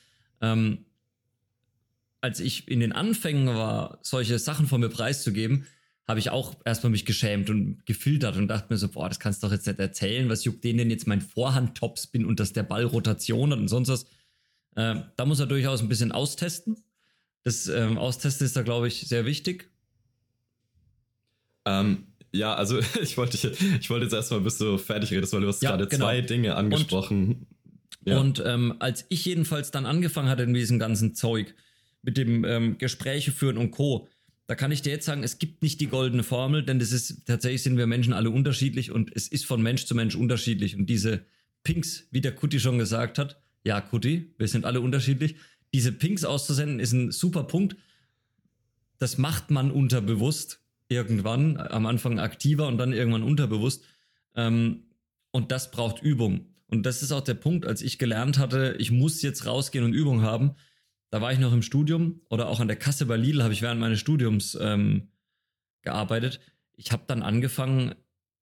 Ähm, 0.40 0.85
als 2.26 2.40
ich 2.40 2.66
in 2.66 2.80
den 2.80 2.90
Anfängen 2.90 3.46
war, 3.46 4.00
solche 4.02 4.40
Sachen 4.40 4.66
von 4.66 4.80
mir 4.80 4.88
preiszugeben, 4.88 5.64
habe 6.08 6.18
ich 6.18 6.30
auch 6.30 6.56
erstmal 6.64 6.90
mich 6.90 7.04
geschämt 7.04 7.50
und 7.50 7.86
gefiltert 7.86 8.36
und 8.36 8.48
dachte 8.48 8.66
mir 8.68 8.78
so, 8.78 8.88
boah, 8.88 9.08
das 9.08 9.20
kannst 9.20 9.42
du 9.42 9.46
doch 9.46 9.52
jetzt 9.52 9.68
nicht 9.68 9.78
erzählen. 9.78 10.28
Was 10.28 10.42
juckt 10.42 10.64
denen 10.64 10.78
denn 10.78 10.90
jetzt 10.90 11.06
mein 11.06 11.20
Vorhand-Topspin 11.20 12.26
und 12.26 12.40
dass 12.40 12.52
der 12.52 12.64
Ball 12.64 12.82
Rotation 12.82 13.52
hat 13.52 13.60
und 13.60 13.68
sonst 13.68 13.90
was? 13.90 14.06
Äh, 14.74 15.02
da 15.16 15.24
muss 15.24 15.38
er 15.38 15.46
durchaus 15.46 15.82
ein 15.82 15.88
bisschen 15.88 16.10
austesten. 16.10 16.76
Das 17.44 17.68
ähm, 17.68 17.96
Austesten 17.96 18.44
ist 18.44 18.56
da, 18.56 18.62
glaube 18.62 18.88
ich, 18.88 19.02
sehr 19.02 19.24
wichtig. 19.24 19.70
Ähm, 21.64 22.08
ja, 22.32 22.56
also 22.56 22.80
ich 23.00 23.16
wollte, 23.16 23.52
ich 23.80 23.88
wollte 23.88 24.06
jetzt 24.06 24.14
erstmal, 24.14 24.40
bis 24.40 24.58
du 24.58 24.78
fertig 24.78 25.12
redest, 25.12 25.32
weil 25.32 25.42
du 25.42 25.46
hast 25.46 25.62
ja, 25.62 25.70
gerade 25.70 25.86
genau. 25.86 26.06
zwei 26.06 26.22
Dinge 26.22 26.56
angesprochen. 26.56 27.46
Und, 28.04 28.08
ja. 28.08 28.18
und 28.18 28.42
ähm, 28.44 28.74
als 28.80 29.06
ich 29.10 29.24
jedenfalls 29.24 29.70
dann 29.70 29.86
angefangen 29.86 30.28
hatte 30.28 30.42
in 30.42 30.54
diesem 30.54 30.80
ganzen 30.80 31.14
Zeug, 31.14 31.54
mit 32.06 32.16
dem 32.16 32.44
ähm, 32.44 32.78
Gespräche 32.78 33.32
führen 33.32 33.58
und 33.58 33.72
Co., 33.72 34.08
da 34.46 34.54
kann 34.54 34.70
ich 34.70 34.80
dir 34.80 34.90
jetzt 34.90 35.06
sagen, 35.06 35.24
es 35.24 35.40
gibt 35.40 35.62
nicht 35.62 35.80
die 35.80 35.88
goldene 35.88 36.22
Formel, 36.22 36.62
denn 36.62 36.78
das 36.78 36.92
ist 36.92 37.26
tatsächlich 37.26 37.64
sind 37.64 37.76
wir 37.76 37.88
Menschen 37.88 38.12
alle 38.12 38.30
unterschiedlich 38.30 38.92
und 38.92 39.10
es 39.14 39.26
ist 39.26 39.44
von 39.44 39.60
Mensch 39.60 39.86
zu 39.86 39.96
Mensch 39.96 40.14
unterschiedlich. 40.14 40.76
Und 40.76 40.86
diese 40.86 41.24
Pinks, 41.64 42.06
wie 42.12 42.20
der 42.20 42.32
Kutti 42.32 42.60
schon 42.60 42.78
gesagt 42.78 43.18
hat, 43.18 43.42
ja, 43.64 43.80
Kutti, 43.80 44.32
wir 44.38 44.46
sind 44.46 44.64
alle 44.64 44.80
unterschiedlich. 44.80 45.34
Diese 45.74 45.90
Pinks 45.90 46.24
auszusenden 46.24 46.78
ist 46.78 46.92
ein 46.92 47.10
super 47.10 47.42
Punkt. 47.42 47.74
Das 48.98 49.18
macht 49.18 49.50
man 49.50 49.72
unterbewusst 49.72 50.60
irgendwann, 50.88 51.56
am 51.56 51.84
Anfang 51.86 52.20
aktiver 52.20 52.68
und 52.68 52.78
dann 52.78 52.92
irgendwann 52.92 53.24
unterbewusst. 53.24 53.82
Ähm, 54.36 54.84
und 55.32 55.50
das 55.50 55.72
braucht 55.72 56.02
Übung. 56.02 56.46
Und 56.68 56.86
das 56.86 57.02
ist 57.02 57.10
auch 57.10 57.22
der 57.22 57.34
Punkt, 57.34 57.66
als 57.66 57.82
ich 57.82 57.98
gelernt 57.98 58.38
hatte, 58.38 58.76
ich 58.78 58.92
muss 58.92 59.22
jetzt 59.22 59.44
rausgehen 59.44 59.84
und 59.84 59.92
Übung 59.92 60.22
haben. 60.22 60.54
Da 61.10 61.20
war 61.20 61.32
ich 61.32 61.38
noch 61.38 61.52
im 61.52 61.62
Studium 61.62 62.20
oder 62.28 62.48
auch 62.48 62.60
an 62.60 62.68
der 62.68 62.76
Kasse 62.76 63.06
bei 63.06 63.16
Lidl 63.16 63.42
habe 63.42 63.52
ich 63.54 63.62
während 63.62 63.80
meines 63.80 64.00
Studiums 64.00 64.56
ähm, 64.60 65.08
gearbeitet. 65.82 66.40
Ich 66.76 66.92
habe 66.92 67.04
dann 67.06 67.22
angefangen, 67.22 67.94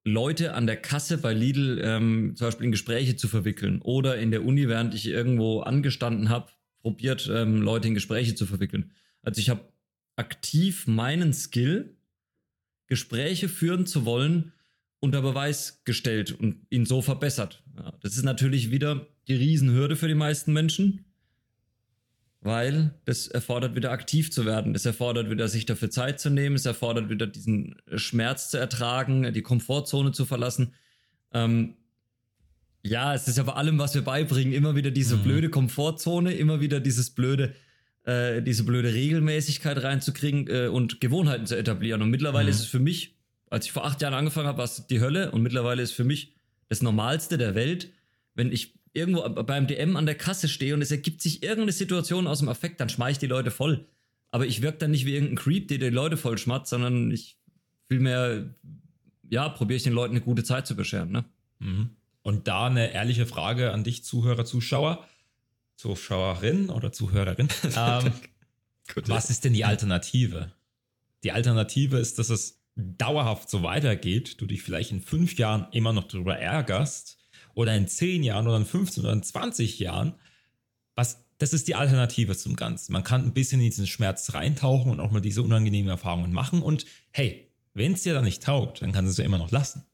Leute 0.05 0.55
an 0.55 0.67
der 0.67 0.77
Kasse 0.77 1.19
bei 1.19 1.33
Lidl 1.33 1.81
ähm, 1.83 2.35
zum 2.37 2.47
Beispiel 2.47 2.67
in 2.67 2.73
Gespräche 2.73 3.17
zu 3.17 3.27
verwickeln 3.29 3.81
oder 3.81 4.19
in 4.19 4.31
der 4.31 4.45
Uni, 4.45 4.69
während 4.69 4.95
ich 4.95 5.07
irgendwo 5.07 5.61
angestanden 5.61 6.29
habe, 6.29 6.53
probiert, 6.81 7.31
ähm, 7.33 7.63
Leute 7.63 7.89
in 7.89 7.95
Gespräche 7.95 8.35
zu 8.35 8.45
verwickeln. 8.45 8.93
Also 9.23 9.41
ich 9.41 9.49
habe 9.49 9.73
aktiv 10.17 10.87
meinen 10.87 11.33
Skill, 11.33 11.97
Gespräche 12.87 13.49
führen 13.49 13.87
zu 13.87 14.05
wollen, 14.05 14.53
unter 15.01 15.23
Beweis 15.23 15.83
gestellt 15.85 16.33
und 16.33 16.67
ihn 16.71 16.85
so 16.85 17.01
verbessert. 17.01 17.63
Ja, 17.77 17.93
das 18.01 18.17
ist 18.17 18.25
natürlich 18.25 18.71
wieder 18.71 19.07
die 19.27 19.35
Riesenhürde 19.35 19.97
für 19.97 20.09
die 20.09 20.15
meisten 20.15 20.53
Menschen 20.53 21.05
weil 22.45 22.93
das 23.07 23.27
erfordert 23.27 23.75
wieder 23.75 23.91
aktiv 23.91 24.31
zu 24.31 24.45
werden. 24.45 24.75
Es 24.75 24.85
erfordert 24.85 25.31
wieder, 25.31 25.49
sich 25.49 25.65
dafür 25.65 25.89
Zeit 25.89 26.21
zu 26.21 26.29
nehmen. 26.29 26.57
Es 26.57 26.67
erfordert 26.67 27.09
wieder, 27.09 27.27
diesen 27.27 27.77
Schmerz 27.97 28.51
zu 28.51 28.59
ertragen, 28.59 29.33
die 29.33 29.41
Komfortzone 29.41 30.13
zu 30.13 30.27
verlassen. 30.27 30.75
Ähm, 31.33 31.79
ja, 32.83 33.15
es 33.15 33.29
ist 33.29 33.39
ja 33.39 33.45
bei 33.45 33.55
allem, 33.55 33.79
was 33.79 33.95
wir 33.95 34.03
beibringen, 34.03 34.53
immer 34.53 34.77
wieder 34.77 34.91
diese 34.91 35.17
mhm. 35.17 35.23
blöde 35.23 35.49
Komfortzone, 35.49 36.35
immer 36.35 36.61
wieder 36.61 36.81
dieses 36.81 37.09
blöde, 37.09 37.55
äh, 38.03 38.43
diese 38.43 38.65
blöde 38.65 38.93
Regelmäßigkeit 38.93 39.83
reinzukriegen 39.83 40.47
äh, 40.49 40.67
und 40.67 41.01
Gewohnheiten 41.01 41.47
zu 41.47 41.57
etablieren. 41.57 42.03
Und 42.03 42.11
mittlerweile 42.11 42.45
mhm. 42.45 42.51
ist 42.51 42.61
es 42.61 42.67
für 42.67 42.79
mich, 42.79 43.17
als 43.49 43.65
ich 43.65 43.73
vor 43.73 43.87
acht 43.87 44.03
Jahren 44.03 44.13
angefangen 44.13 44.49
habe, 44.49 44.59
war 44.59 44.67
es 44.67 44.87
die 44.87 45.01
Hölle. 45.01 45.31
Und 45.31 45.41
mittlerweile 45.41 45.81
ist 45.81 45.93
für 45.93 46.05
mich 46.05 46.35
das 46.69 46.83
Normalste 46.83 47.39
der 47.39 47.55
Welt, 47.55 47.91
wenn 48.35 48.53
ich 48.53 48.75
irgendwo 48.95 49.29
beim 49.43 49.67
DM 49.67 49.97
an 49.97 50.07
der 50.07 50.15
Kasse 50.15 50.49
stehe 50.49 50.73
und 50.73 50.81
es 50.81 50.91
ergibt 50.91 51.21
sich 51.21 51.43
irgendeine 51.43 51.73
Situation 51.73 52.27
aus 52.27 52.39
dem 52.39 52.49
Affekt, 52.49 52.81
dann 52.81 52.89
schmeiß 52.89 53.13
ich 53.13 53.19
die 53.19 53.27
Leute 53.27 53.51
voll. 53.51 53.87
Aber 54.31 54.47
ich 54.47 54.63
wirke 54.63 54.79
dann 54.79 54.93
nicht 54.93 55.05
wie 55.05 55.15
irgendein 55.15 55.37
Creep, 55.37 55.69
der 55.69 55.79
die 55.79 55.91
Leute 55.91 56.17
voll 56.17 56.39
schmatzt, 56.39 56.71
sondern 56.71 57.11
ich 57.11 57.37
vielmehr, 57.89 58.55
ja, 59.29 59.49
probiere 59.49 59.77
ich 59.77 59.83
den 59.83 59.93
Leuten 59.93 60.15
eine 60.15 60.25
gute 60.25 60.45
Zeit 60.45 60.67
zu 60.67 60.77
bescheren. 60.77 61.11
Ne? 61.11 61.25
Mhm. 61.59 61.91
Und 62.23 62.49
da 62.49 62.67
eine 62.67 62.93
ehrliche 62.93 63.27
Frage 63.27 63.73
an 63.73 63.85
dich, 63.85 64.05
Zuhörer, 64.05 64.45
Zuschauer, 64.45 65.07
Zuschauerin 65.77 66.71
oder 66.71 66.93
Zuhörerin. 66.93 67.49
ähm, 67.77 68.13
was 69.07 69.31
ist 69.31 69.45
denn 69.45 69.53
die 69.53 69.65
Alternative? 69.65 70.53
Die 71.25 71.33
Alternative 71.33 71.99
ist, 71.99 72.19
dass 72.19 72.31
es 72.31 72.61
dauerhaft 72.77 73.51
so 73.51 73.63
weitergeht, 73.63 74.41
du 74.41 74.47
dich 74.47 74.63
vielleicht 74.63 74.93
in 74.93 75.01
fünf 75.01 75.37
Jahren 75.37 75.67
immer 75.73 75.93
noch 75.93 76.05
darüber 76.05 76.37
ärgerst, 76.37 77.19
oder 77.55 77.75
in 77.77 77.89
10 77.89 78.23
Jahren 78.23 78.47
oder 78.47 78.57
in 78.57 78.67
15 78.67 79.05
oder 79.05 79.13
in 79.13 79.23
20 79.23 79.79
Jahren, 79.79 80.15
was, 80.95 81.25
das 81.39 81.53
ist 81.53 81.69
die 81.69 81.75
Alternative 81.75 82.37
zum 82.37 82.57
Ganzen. 82.57 82.93
Man 82.93 83.05
kann 83.05 83.25
ein 83.25 83.35
bisschen 83.35 83.61
in 83.61 83.67
diesen 83.67 83.87
Schmerz 83.87 84.35
reintauchen 84.35 84.91
und 84.91 85.01
auch 85.01 85.11
mal 85.11 85.21
diese 85.21 85.43
unangenehmen 85.43 85.91
Erfahrungen 85.91 86.33
machen 86.33 86.63
und 86.63 86.87
hey, 87.11 87.51
wenn 87.73 87.93
es 87.93 88.03
dir 88.03 88.15
dann 88.15 88.25
nicht 88.25 88.43
taugt, 88.43 88.83
dann 88.83 88.93
kannst 88.93 89.09
du 89.09 89.11
es 89.11 89.19
ja 89.19 89.25
immer 89.25 89.39
noch 89.39 89.51
lassen. 89.51 89.85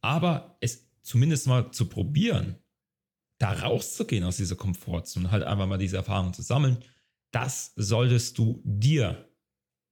Aber 0.00 0.56
es 0.60 0.86
zumindest 1.02 1.46
mal 1.46 1.70
zu 1.72 1.88
probieren, 1.88 2.56
da 3.38 3.52
rauszugehen 3.52 4.24
aus 4.24 4.38
dieser 4.38 4.56
Komfortzone, 4.56 5.30
halt 5.30 5.44
einfach 5.44 5.66
mal 5.66 5.78
diese 5.78 5.96
Erfahrungen 5.96 6.34
zu 6.34 6.42
sammeln, 6.42 6.78
das 7.30 7.72
solltest 7.76 8.38
du 8.38 8.62
dir 8.64 9.28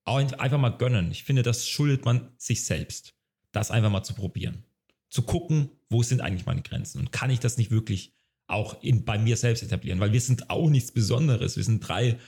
einfach 0.04 0.58
mal 0.58 0.70
gönnen. 0.70 1.10
Ich 1.10 1.24
finde, 1.24 1.42
das 1.42 1.68
schuldet 1.68 2.04
man 2.04 2.32
sich 2.38 2.64
selbst, 2.64 3.14
das 3.52 3.70
einfach 3.70 3.90
mal 3.90 4.02
zu 4.02 4.14
probieren 4.14 4.64
zu 5.08 5.22
gucken, 5.22 5.70
wo 5.88 6.02
sind 6.02 6.20
eigentlich 6.20 6.46
meine 6.46 6.62
Grenzen 6.62 6.98
und 6.98 7.12
kann 7.12 7.30
ich 7.30 7.40
das 7.40 7.56
nicht 7.58 7.70
wirklich 7.70 8.12
auch 8.48 8.82
in, 8.82 9.04
bei 9.04 9.18
mir 9.18 9.36
selbst 9.36 9.62
etablieren, 9.62 10.00
weil 10.00 10.12
wir 10.12 10.20
sind 10.20 10.50
auch 10.50 10.70
nichts 10.70 10.92
Besonderes. 10.92 11.56
Wir 11.56 11.64
sind 11.64 11.80
drei 11.80 12.18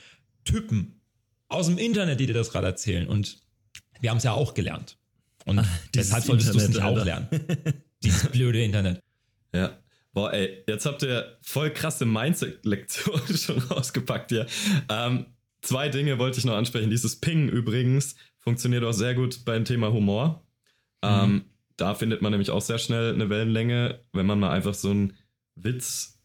Typen 0.43 1.01
aus 1.47 1.67
dem 1.67 1.77
Internet, 1.77 2.19
die 2.19 2.25
dir 2.25 2.33
das 2.33 2.51
gerade 2.51 2.67
erzählen 2.67 3.07
und 3.07 3.41
wir 4.01 4.09
haben 4.09 4.17
es 4.17 4.23
ja 4.23 4.33
auch 4.33 4.53
gelernt. 4.53 4.97
Und 5.45 5.59
Ach, 5.59 5.79
deshalb 5.93 6.23
solltest 6.23 6.53
du 6.53 6.57
es 6.57 6.67
nicht 6.69 6.81
auch 6.81 7.03
lernen. 7.03 7.27
Dieses 8.03 8.27
blöde 8.29 8.63
Internet. 8.63 9.01
Ja. 9.53 9.77
Boah, 10.13 10.33
ey, 10.33 10.63
jetzt 10.67 10.85
habt 10.85 11.03
ihr 11.03 11.37
voll 11.41 11.71
krasse 11.71 12.05
Mindset-Lektion 12.05 13.21
schon 13.37 13.59
rausgepackt 13.59 14.31
hier. 14.31 14.47
Ähm, 14.89 15.25
zwei 15.61 15.89
Dinge 15.89 16.17
wollte 16.19 16.39
ich 16.39 16.45
noch 16.45 16.55
ansprechen. 16.55 16.89
Dieses 16.89 17.19
Ping 17.19 17.49
übrigens 17.49 18.15
funktioniert 18.37 18.83
auch 18.83 18.93
sehr 18.93 19.15
gut 19.15 19.45
beim 19.45 19.65
Thema 19.65 19.91
Humor. 19.91 20.43
Mhm. 21.03 21.09
Ähm, 21.09 21.45
da 21.79 21.95
findet 21.95 22.21
man 22.21 22.31
nämlich 22.31 22.51
auch 22.51 22.61
sehr 22.61 22.77
schnell 22.77 23.13
eine 23.13 23.29
Wellenlänge, 23.29 23.99
wenn 24.13 24.25
man 24.25 24.39
mal 24.39 24.51
einfach 24.51 24.73
so 24.73 24.89
einen 24.89 25.13
Witz 25.55 26.19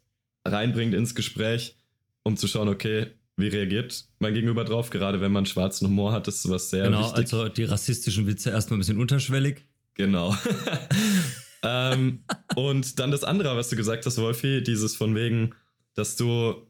reinbringt 0.45 0.95
ins 0.95 1.15
Gespräch, 1.15 1.77
um 2.23 2.37
zu 2.37 2.47
schauen, 2.47 2.69
okay, 2.69 3.07
wie 3.37 3.49
reagiert 3.49 4.05
mein 4.19 4.35
Gegenüber 4.35 4.65
drauf? 4.65 4.91
Gerade 4.91 5.21
wenn 5.21 5.33
man 5.33 5.47
schwarzen 5.47 5.89
Humor 5.89 6.13
hat, 6.13 6.29
ist 6.29 6.43
sowas 6.43 6.71
sehr 6.71 6.85
genau, 6.85 7.01
wichtig. 7.01 7.31
Genau, 7.31 7.43
also 7.43 7.53
die 7.53 7.65
rassistischen 7.65 8.27
Witze 8.27 8.51
erstmal 8.51 8.77
ein 8.77 8.81
bisschen 8.81 9.01
unterschwellig. 9.01 9.65
Genau. 9.95 10.37
ähm, 11.63 12.25
und 12.55 12.99
dann 12.99 13.11
das 13.11 13.25
andere, 13.25 13.57
was 13.57 13.71
du 13.71 13.77
gesagt 13.77 14.07
hast, 14.07 14.19
Wolfi, 14.19 14.63
dieses 14.63 14.95
von 14.95 15.15
wegen, 15.15 15.55
dass 15.95 16.17
du, 16.17 16.67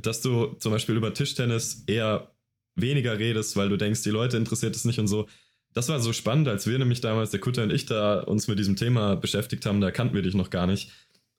dass 0.00 0.20
du 0.20 0.54
zum 0.58 0.72
Beispiel 0.72 0.96
über 0.96 1.12
Tischtennis 1.12 1.84
eher 1.86 2.30
weniger 2.74 3.18
redest, 3.18 3.56
weil 3.56 3.68
du 3.68 3.76
denkst, 3.76 4.02
die 4.02 4.10
Leute 4.10 4.36
interessiert 4.36 4.74
es 4.76 4.84
nicht 4.84 4.98
und 4.98 5.08
so 5.08 5.26
das 5.74 5.88
war 5.88 6.00
so 6.00 6.12
spannend, 6.12 6.48
als 6.48 6.66
wir 6.66 6.78
nämlich 6.78 7.00
damals, 7.00 7.30
der 7.30 7.40
Kutter 7.40 7.64
und 7.64 7.72
ich, 7.72 7.84
da 7.86 8.20
uns 8.20 8.48
mit 8.48 8.58
diesem 8.58 8.76
Thema 8.76 9.16
beschäftigt 9.16 9.66
haben, 9.66 9.80
da 9.80 9.90
kannten 9.90 10.14
wir 10.14 10.22
dich 10.22 10.34
noch 10.34 10.50
gar 10.50 10.66
nicht. 10.66 10.90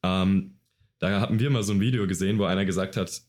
Ähm, 0.04 0.60
da 1.00 1.22
hatten 1.22 1.40
wir 1.40 1.50
mal 1.50 1.64
so 1.64 1.74
ein 1.74 1.80
Video 1.80 2.06
gesehen, 2.06 2.38
wo 2.38 2.44
einer 2.44 2.66
gesagt 2.66 2.98
hat, 2.98 3.22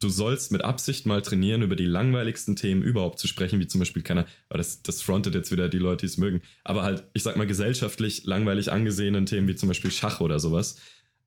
du 0.00 0.08
sollst 0.08 0.52
mit 0.52 0.62
Absicht 0.62 1.06
mal 1.06 1.22
trainieren, 1.22 1.62
über 1.62 1.76
die 1.76 1.86
langweiligsten 1.86 2.56
Themen 2.56 2.82
überhaupt 2.82 3.18
zu 3.18 3.28
sprechen, 3.28 3.60
wie 3.60 3.66
zum 3.66 3.78
Beispiel 3.78 4.02
keiner, 4.02 4.26
aber 4.48 4.58
das, 4.58 4.82
das 4.82 5.02
frontet 5.02 5.34
jetzt 5.34 5.52
wieder 5.52 5.68
die 5.68 5.78
Leute, 5.78 6.00
die 6.00 6.06
es 6.06 6.18
mögen, 6.18 6.42
aber 6.64 6.82
halt, 6.82 7.04
ich 7.14 7.22
sag 7.22 7.36
mal, 7.36 7.46
gesellschaftlich 7.46 8.24
langweilig 8.24 8.72
angesehenen 8.72 9.26
Themen 9.26 9.48
wie 9.48 9.56
zum 9.56 9.68
Beispiel 9.68 9.90
Schach 9.90 10.20
oder 10.20 10.38
sowas. 10.38 10.78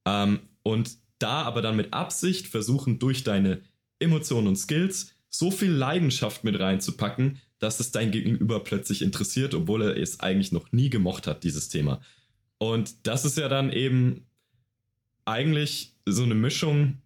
Ähm, 0.05 0.39
und 0.63 0.97
da 1.19 1.43
aber 1.43 1.61
dann 1.61 1.75
mit 1.75 1.93
Absicht 1.93 2.47
versuchen, 2.47 2.99
durch 2.99 3.23
deine 3.23 3.61
Emotionen 3.99 4.47
und 4.47 4.55
Skills 4.55 5.13
so 5.29 5.51
viel 5.51 5.71
Leidenschaft 5.71 6.43
mit 6.43 6.59
reinzupacken, 6.59 7.39
dass 7.59 7.79
es 7.79 7.91
dein 7.91 8.11
Gegenüber 8.11 8.63
plötzlich 8.63 9.01
interessiert, 9.01 9.53
obwohl 9.53 9.83
er 9.83 9.97
es 9.97 10.19
eigentlich 10.19 10.51
noch 10.51 10.71
nie 10.71 10.89
gemocht 10.89 11.27
hat, 11.27 11.43
dieses 11.43 11.69
Thema. 11.69 12.01
Und 12.57 13.07
das 13.07 13.25
ist 13.25 13.37
ja 13.37 13.47
dann 13.47 13.71
eben 13.71 14.25
eigentlich 15.25 15.95
so 16.05 16.23
eine 16.23 16.35
Mischung, 16.35 17.01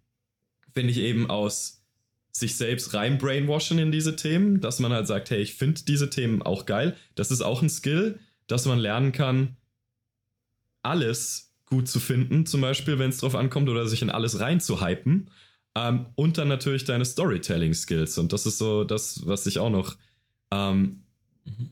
finde 0.72 0.92
ich 0.92 0.98
eben 0.98 1.28
aus 1.28 1.82
sich 2.32 2.56
selbst 2.56 2.94
rein 2.94 3.18
brainwashen 3.18 3.78
in 3.78 3.92
diese 3.92 4.16
Themen, 4.16 4.60
dass 4.60 4.80
man 4.80 4.92
halt 4.92 5.06
sagt, 5.06 5.30
hey, 5.30 5.40
ich 5.40 5.54
finde 5.54 5.82
diese 5.86 6.10
Themen 6.10 6.42
auch 6.42 6.66
geil. 6.66 6.96
Das 7.14 7.30
ist 7.30 7.42
auch 7.42 7.62
ein 7.62 7.68
Skill, 7.68 8.18
dass 8.48 8.66
man 8.66 8.78
lernen 8.78 9.12
kann, 9.12 9.56
alles 10.82 11.52
gut 11.66 11.88
zu 11.88 12.00
finden, 12.00 12.44
zum 12.44 12.60
Beispiel, 12.60 12.98
wenn 12.98 13.10
es 13.10 13.18
drauf 13.18 13.34
ankommt, 13.34 13.68
oder 13.68 13.86
sich 13.86 14.02
in 14.02 14.10
alles 14.10 14.40
rein 14.40 14.60
zu 14.60 14.84
hypen. 14.84 15.30
Ähm, 15.76 16.06
und 16.14 16.38
dann 16.38 16.48
natürlich 16.48 16.84
deine 16.84 17.04
Storytelling-Skills. 17.04 18.18
Und 18.18 18.32
das 18.32 18.46
ist 18.46 18.58
so 18.58 18.84
das, 18.84 19.26
was 19.26 19.46
ich 19.46 19.58
auch 19.58 19.70
noch, 19.70 19.96
ähm, 20.52 21.02
mhm. 21.44 21.70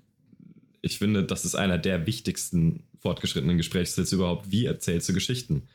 ich 0.80 0.98
finde, 0.98 1.24
das 1.24 1.44
ist 1.44 1.54
einer 1.54 1.78
der 1.78 2.06
wichtigsten 2.06 2.84
fortgeschrittenen 3.00 3.56
Gesprächsskills 3.56 4.12
überhaupt. 4.12 4.50
Wie 4.50 4.66
erzählst 4.66 5.08
du 5.08 5.12
Geschichten? 5.12 5.68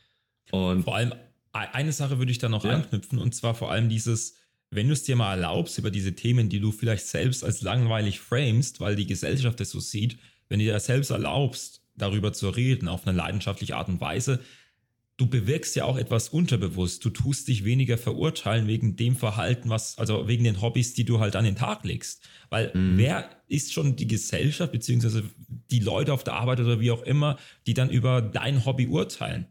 Und 0.52 0.84
vor 0.84 0.96
allem, 0.96 1.14
eine 1.52 1.92
Sache 1.92 2.20
würde 2.20 2.32
ich 2.32 2.38
da 2.40 2.50
noch 2.50 2.64
ja. 2.64 2.72
anknüpfen, 2.72 3.18
und 3.18 3.34
zwar 3.34 3.56
vor 3.56 3.72
allem 3.72 3.90
dieses, 3.90 4.36
wenn 4.70 4.88
du 4.88 4.94
es 4.94 5.04
dir 5.04 5.16
mal 5.16 5.32
erlaubst, 5.32 5.78
über 5.78 5.92
diese 5.92 6.14
Themen, 6.14 6.50
die 6.50 6.60
du 6.60 6.72
vielleicht 6.72 7.08
selbst 7.08 7.44
als 7.44 7.62
langweilig 7.62 8.20
framest, 8.20 8.80
weil 8.80 8.96
die 8.96 9.08
Gesellschaft 9.08 9.60
es 9.62 9.72
so 9.72 9.80
sieht, 9.80 10.18
wenn 10.50 10.60
du 10.60 10.66
dir 10.66 10.80
selbst 10.80 11.10
erlaubst, 11.10 11.82
darüber 11.96 12.32
zu 12.32 12.50
reden 12.50 12.88
auf 12.88 13.08
eine 13.08 13.18
leidenschaftliche 13.18 13.76
Art 13.76 13.90
und 13.90 14.00
Weise, 14.00 14.40
du 15.18 15.26
bewirkst 15.28 15.76
ja 15.76 15.86
auch 15.86 15.98
etwas 15.98 16.30
unterbewusst. 16.30 17.04
Du 17.04 17.10
tust 17.10 17.48
dich 17.48 17.66
weniger 17.66 17.98
verurteilen 17.98 18.68
wegen 18.68 18.96
dem 18.96 19.16
Verhalten, 19.16 19.70
was, 19.70 19.98
also 19.98 20.28
wegen 20.28 20.44
den 20.44 20.62
Hobbys, 20.62 20.94
die 20.94 21.06
du 21.06 21.20
halt 21.20 21.36
an 21.36 21.44
den 21.44 21.56
Tag 21.56 21.84
legst. 21.84 22.22
Weil 22.50 22.72
mhm. 22.74 22.98
wer 22.98 23.30
ist 23.48 23.74
schon 23.74 23.96
die 23.96 24.08
Gesellschaft, 24.08 24.72
beziehungsweise 24.72 25.24
die 25.72 25.80
Leute 25.80 26.14
auf 26.14 26.24
der 26.24 26.36
Arbeit 26.36 26.60
oder 26.60 26.80
wie 26.80 26.92
auch 26.92 27.02
immer, 27.02 27.38
die 27.66 27.74
dann 27.74 27.90
über 27.90 28.22
dein 28.22 28.64
Hobby 28.66 28.88
urteilen? 28.88 29.48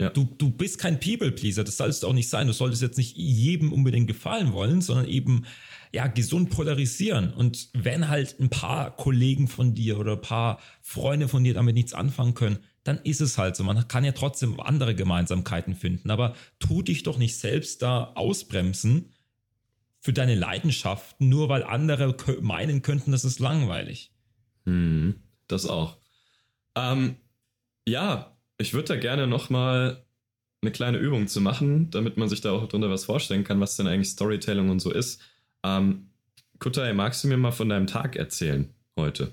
Ja. 0.00 0.10
Du, 0.10 0.24
du 0.24 0.50
bist 0.50 0.78
kein 0.78 1.00
People-Pleaser, 1.00 1.64
das 1.64 1.76
solltest 1.76 2.02
du 2.02 2.08
auch 2.08 2.12
nicht 2.12 2.28
sein. 2.28 2.46
Du 2.46 2.52
solltest 2.52 2.82
jetzt 2.82 2.98
nicht 2.98 3.16
jedem 3.16 3.72
unbedingt 3.72 4.06
gefallen 4.06 4.52
wollen, 4.52 4.80
sondern 4.80 5.08
eben 5.08 5.44
ja, 5.92 6.06
gesund 6.06 6.50
polarisieren. 6.50 7.32
Und 7.32 7.70
wenn 7.74 8.08
halt 8.08 8.38
ein 8.38 8.48
paar 8.48 8.94
Kollegen 8.94 9.48
von 9.48 9.74
dir 9.74 9.98
oder 9.98 10.12
ein 10.12 10.20
paar 10.20 10.60
Freunde 10.82 11.28
von 11.28 11.42
dir 11.42 11.54
damit 11.54 11.74
nichts 11.74 11.94
anfangen 11.94 12.34
können, 12.34 12.58
dann 12.88 12.98
ist 13.04 13.20
es 13.20 13.38
halt 13.38 13.54
so. 13.54 13.64
Man 13.64 13.86
kann 13.86 14.04
ja 14.04 14.12
trotzdem 14.12 14.58
andere 14.60 14.94
Gemeinsamkeiten 14.94 15.74
finden. 15.74 16.10
Aber 16.10 16.34
tu 16.58 16.82
dich 16.82 17.02
doch 17.02 17.18
nicht 17.18 17.36
selbst 17.38 17.82
da 17.82 18.12
ausbremsen 18.14 19.12
für 20.00 20.12
deine 20.12 20.34
Leidenschaften, 20.34 21.28
nur 21.28 21.48
weil 21.48 21.62
andere 21.62 22.16
meinen 22.40 22.82
könnten, 22.82 23.12
das 23.12 23.24
ist 23.24 23.40
langweilig. 23.40 24.12
Hm, 24.64 25.16
das 25.48 25.66
auch. 25.66 25.98
Ähm, 26.74 27.16
ja, 27.86 28.36
ich 28.58 28.74
würde 28.74 28.88
da 28.88 28.96
gerne 28.96 29.26
nochmal 29.26 30.04
eine 30.62 30.72
kleine 30.72 30.98
Übung 30.98 31.28
zu 31.28 31.40
machen, 31.40 31.90
damit 31.90 32.16
man 32.16 32.28
sich 32.28 32.40
da 32.40 32.52
auch 32.52 32.68
drunter 32.68 32.90
was 32.90 33.04
vorstellen 33.04 33.44
kann, 33.44 33.60
was 33.60 33.76
denn 33.76 33.86
eigentlich 33.86 34.10
Storytelling 34.10 34.70
und 34.70 34.80
so 34.80 34.90
ist. 34.90 35.20
Ähm, 35.62 36.10
Kutai, 36.58 36.92
magst 36.92 37.22
du 37.22 37.28
mir 37.28 37.36
mal 37.36 37.52
von 37.52 37.68
deinem 37.68 37.86
Tag 37.86 38.16
erzählen 38.16 38.72
heute? 38.96 39.32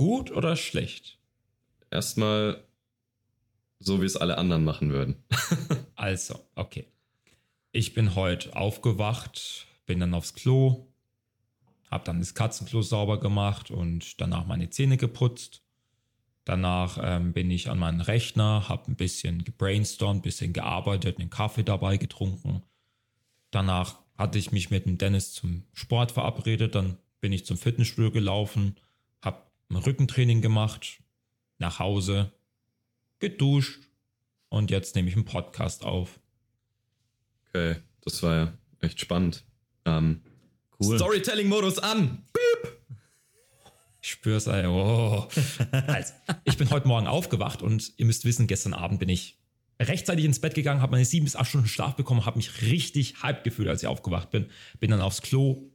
Gut 0.00 0.30
oder 0.30 0.56
schlecht? 0.56 1.18
Erstmal 1.90 2.64
so, 3.80 4.00
wie 4.00 4.06
es 4.06 4.16
alle 4.16 4.38
anderen 4.38 4.64
machen 4.64 4.92
würden. 4.92 5.22
also, 5.94 6.40
okay. 6.54 6.86
Ich 7.70 7.92
bin 7.92 8.14
heute 8.14 8.56
aufgewacht, 8.56 9.66
bin 9.84 10.00
dann 10.00 10.14
aufs 10.14 10.32
Klo, 10.32 10.86
habe 11.90 12.04
dann 12.04 12.18
das 12.18 12.34
Katzenklo 12.34 12.80
sauber 12.80 13.20
gemacht 13.20 13.70
und 13.70 14.18
danach 14.22 14.46
meine 14.46 14.70
Zähne 14.70 14.96
geputzt. 14.96 15.60
Danach 16.46 16.98
ähm, 17.02 17.34
bin 17.34 17.50
ich 17.50 17.68
an 17.68 17.78
meinen 17.78 18.00
Rechner, 18.00 18.70
habe 18.70 18.90
ein 18.90 18.96
bisschen 18.96 19.44
gebrainstormt, 19.44 20.20
ein 20.20 20.22
bisschen 20.22 20.54
gearbeitet, 20.54 21.18
einen 21.18 21.28
Kaffee 21.28 21.62
dabei 21.62 21.98
getrunken. 21.98 22.62
Danach 23.50 23.98
hatte 24.16 24.38
ich 24.38 24.50
mich 24.50 24.70
mit 24.70 24.86
dem 24.86 24.96
Dennis 24.96 25.34
zum 25.34 25.64
Sport 25.74 26.12
verabredet, 26.12 26.74
dann 26.74 26.96
bin 27.20 27.34
ich 27.34 27.44
zum 27.44 27.58
Fitnessstudio 27.58 28.10
gelaufen, 28.10 28.76
Rückentraining 29.76 30.40
gemacht, 30.40 31.00
nach 31.58 31.78
Hause, 31.78 32.32
geduscht 33.18 33.80
und 34.48 34.70
jetzt 34.70 34.96
nehme 34.96 35.08
ich 35.08 35.14
einen 35.14 35.24
Podcast 35.24 35.84
auf. 35.84 36.20
Okay, 37.48 37.76
das 38.02 38.22
war 38.22 38.36
ja 38.36 38.52
echt 38.80 39.00
spannend. 39.00 39.44
Ähm, 39.84 40.22
cool. 40.80 40.96
Storytelling-Modus 40.96 41.78
an! 41.78 42.24
Beep! 42.32 42.78
Ich 44.02 44.12
spür's, 44.12 44.46
ey. 44.46 44.66
Oh. 44.66 45.28
also, 45.86 46.14
ich 46.44 46.56
bin 46.56 46.70
heute 46.70 46.88
Morgen 46.88 47.06
aufgewacht 47.06 47.62
und 47.62 47.92
ihr 47.98 48.06
müsst 48.06 48.24
wissen, 48.24 48.46
gestern 48.46 48.72
Abend 48.72 48.98
bin 48.98 49.10
ich 49.10 49.38
rechtzeitig 49.78 50.24
ins 50.24 50.40
Bett 50.40 50.54
gegangen, 50.54 50.80
habe 50.80 50.92
meine 50.92 51.04
sieben 51.04 51.24
bis 51.24 51.36
acht 51.36 51.48
Stunden 51.48 51.68
Schlaf 51.68 51.96
bekommen, 51.96 52.26
habe 52.26 52.38
mich 52.38 52.62
richtig 52.62 53.22
hype 53.22 53.44
gefühlt, 53.44 53.68
als 53.68 53.82
ich 53.82 53.88
aufgewacht 53.88 54.30
bin. 54.30 54.50
Bin 54.78 54.90
dann 54.90 55.00
aufs 55.00 55.22
Klo, 55.22 55.70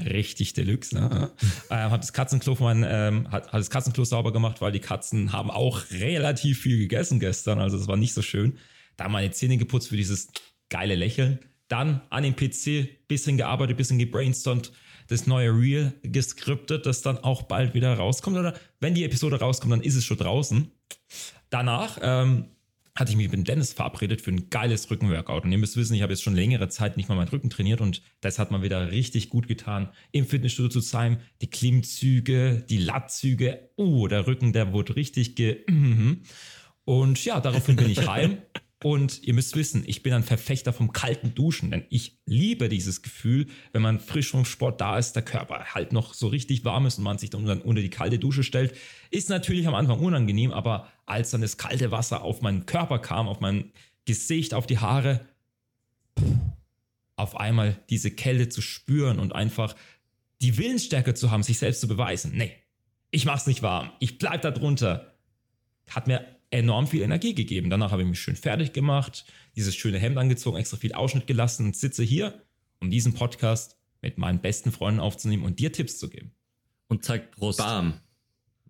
richtig 0.00 0.52
Deluxe, 0.52 0.94
ne? 0.94 1.30
äh, 1.70 1.74
habe 1.74 1.98
das 1.98 2.12
Katzenklo 2.12 2.56
meinen, 2.60 2.84
ähm, 2.86 3.30
hat, 3.30 3.52
hat 3.52 3.60
das 3.60 3.70
Katzenklo 3.70 4.04
sauber 4.04 4.32
gemacht, 4.32 4.60
weil 4.60 4.72
die 4.72 4.80
Katzen 4.80 5.32
haben 5.32 5.50
auch 5.50 5.90
relativ 5.90 6.60
viel 6.60 6.78
gegessen 6.78 7.20
gestern, 7.20 7.60
also 7.60 7.78
das 7.78 7.88
war 7.88 7.96
nicht 7.96 8.14
so 8.14 8.22
schön. 8.22 8.58
Da 8.96 9.08
meine 9.08 9.30
Zähne 9.30 9.56
geputzt 9.58 9.88
für 9.88 9.96
dieses 9.96 10.28
geile 10.70 10.94
Lächeln. 10.94 11.40
Dann 11.68 12.02
an 12.10 12.22
dem 12.22 12.36
PC 12.36 13.06
bisschen 13.08 13.36
gearbeitet, 13.36 13.76
bisschen 13.76 13.98
gebrainstormt, 13.98 14.72
das 15.08 15.26
neue 15.26 15.50
Reel 15.50 15.92
geskriptet, 16.02 16.86
das 16.86 17.02
dann 17.02 17.18
auch 17.18 17.42
bald 17.42 17.74
wieder 17.74 17.94
rauskommt. 17.94 18.36
Oder 18.36 18.54
wenn 18.80 18.94
die 18.94 19.04
Episode 19.04 19.38
rauskommt, 19.38 19.72
dann 19.72 19.82
ist 19.82 19.96
es 19.96 20.04
schon 20.04 20.16
draußen. 20.16 20.70
Danach 21.50 21.98
ähm, 22.02 22.55
hatte 22.96 23.10
ich 23.10 23.16
mich 23.16 23.30
mit 23.30 23.46
Dennis 23.46 23.72
verabredet 23.72 24.22
für 24.22 24.30
ein 24.30 24.48
geiles 24.50 24.90
Rückenworkout. 24.90 25.44
Und 25.44 25.52
ihr 25.52 25.58
müsst 25.58 25.76
wissen, 25.76 25.94
ich 25.94 26.02
habe 26.02 26.12
jetzt 26.12 26.22
schon 26.22 26.34
längere 26.34 26.68
Zeit 26.68 26.96
nicht 26.96 27.08
mal 27.08 27.14
meinen 27.14 27.28
Rücken 27.28 27.50
trainiert 27.50 27.80
und 27.80 28.02
das 28.20 28.38
hat 28.38 28.50
mal 28.50 28.62
wieder 28.62 28.90
richtig 28.90 29.28
gut 29.28 29.46
getan, 29.46 29.90
im 30.12 30.26
Fitnessstudio 30.26 30.70
zu 30.70 30.80
sein. 30.80 31.20
Die 31.42 31.50
Klimmzüge, 31.50 32.64
die 32.68 32.78
Lattzüge. 32.78 33.70
Oh, 33.76 34.08
der 34.08 34.26
Rücken, 34.26 34.52
der 34.52 34.72
wurde 34.72 34.96
richtig 34.96 35.36
ge... 35.36 35.64
Und 36.88 37.24
ja, 37.24 37.40
daraufhin 37.40 37.74
bin 37.74 37.90
ich 37.90 38.06
heim 38.06 38.38
und 38.86 39.24
ihr 39.24 39.34
müsst 39.34 39.56
wissen, 39.56 39.82
ich 39.84 40.04
bin 40.04 40.12
ein 40.12 40.22
Verfechter 40.22 40.72
vom 40.72 40.92
kalten 40.92 41.34
Duschen, 41.34 41.72
denn 41.72 41.84
ich 41.90 42.20
liebe 42.24 42.68
dieses 42.68 43.02
Gefühl, 43.02 43.48
wenn 43.72 43.82
man 43.82 43.98
frisch 43.98 44.30
vom 44.30 44.44
Sport 44.44 44.80
da 44.80 44.96
ist, 44.96 45.16
der 45.16 45.24
Körper 45.24 45.74
halt 45.74 45.92
noch 45.92 46.14
so 46.14 46.28
richtig 46.28 46.64
warm 46.64 46.86
ist 46.86 46.98
und 46.98 47.02
man 47.02 47.18
sich 47.18 47.30
dann 47.30 47.48
unter 47.62 47.82
die 47.82 47.90
kalte 47.90 48.20
Dusche 48.20 48.44
stellt. 48.44 48.76
Ist 49.10 49.28
natürlich 49.28 49.66
am 49.66 49.74
Anfang 49.74 49.98
unangenehm, 49.98 50.52
aber 50.52 50.86
als 51.04 51.32
dann 51.32 51.40
das 51.40 51.56
kalte 51.56 51.90
Wasser 51.90 52.22
auf 52.22 52.42
meinen 52.42 52.64
Körper 52.64 53.00
kam, 53.00 53.26
auf 53.26 53.40
mein 53.40 53.72
Gesicht, 54.04 54.54
auf 54.54 54.68
die 54.68 54.78
Haare, 54.78 55.26
auf 57.16 57.36
einmal 57.36 57.82
diese 57.90 58.12
Kälte 58.12 58.50
zu 58.50 58.60
spüren 58.60 59.18
und 59.18 59.34
einfach 59.34 59.74
die 60.40 60.58
Willensstärke 60.58 61.14
zu 61.14 61.32
haben, 61.32 61.42
sich 61.42 61.58
selbst 61.58 61.80
zu 61.80 61.88
beweisen. 61.88 62.36
Nee, 62.36 62.52
ich 63.10 63.24
mach's 63.24 63.48
nicht 63.48 63.62
warm, 63.62 63.90
ich 63.98 64.18
bleib 64.18 64.42
da 64.42 64.52
drunter. 64.52 65.12
Hat 65.90 66.06
mir 66.06 66.35
enorm 66.50 66.86
viel 66.86 67.02
Energie 67.02 67.34
gegeben. 67.34 67.70
Danach 67.70 67.90
habe 67.90 68.02
ich 68.02 68.08
mich 68.08 68.20
schön 68.20 68.36
fertig 68.36 68.72
gemacht, 68.72 69.24
dieses 69.56 69.74
schöne 69.74 69.98
Hemd 69.98 70.18
angezogen, 70.18 70.56
extra 70.56 70.76
viel 70.76 70.92
Ausschnitt 70.92 71.26
gelassen 71.26 71.66
und 71.66 71.76
sitze 71.76 72.02
hier, 72.02 72.42
um 72.80 72.90
diesen 72.90 73.14
Podcast 73.14 73.76
mit 74.02 74.18
meinen 74.18 74.40
besten 74.40 74.72
Freunden 74.72 75.00
aufzunehmen 75.00 75.44
und 75.44 75.58
dir 75.58 75.72
Tipps 75.72 75.98
zu 75.98 76.08
geben. 76.08 76.32
Und 76.88 77.04
zeigt 77.04 77.34
Brust. 77.36 77.58
Bam. 77.58 78.00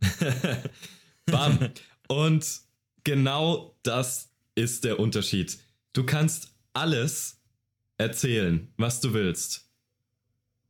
Bam. 1.27 1.71
und 2.09 2.61
genau 3.05 3.77
das 3.83 4.33
ist 4.55 4.85
der 4.85 4.99
Unterschied. 4.99 5.59
Du 5.93 6.05
kannst 6.05 6.55
alles 6.73 7.43
erzählen, 7.99 8.73
was 8.77 9.01
du 9.01 9.13
willst. 9.13 9.71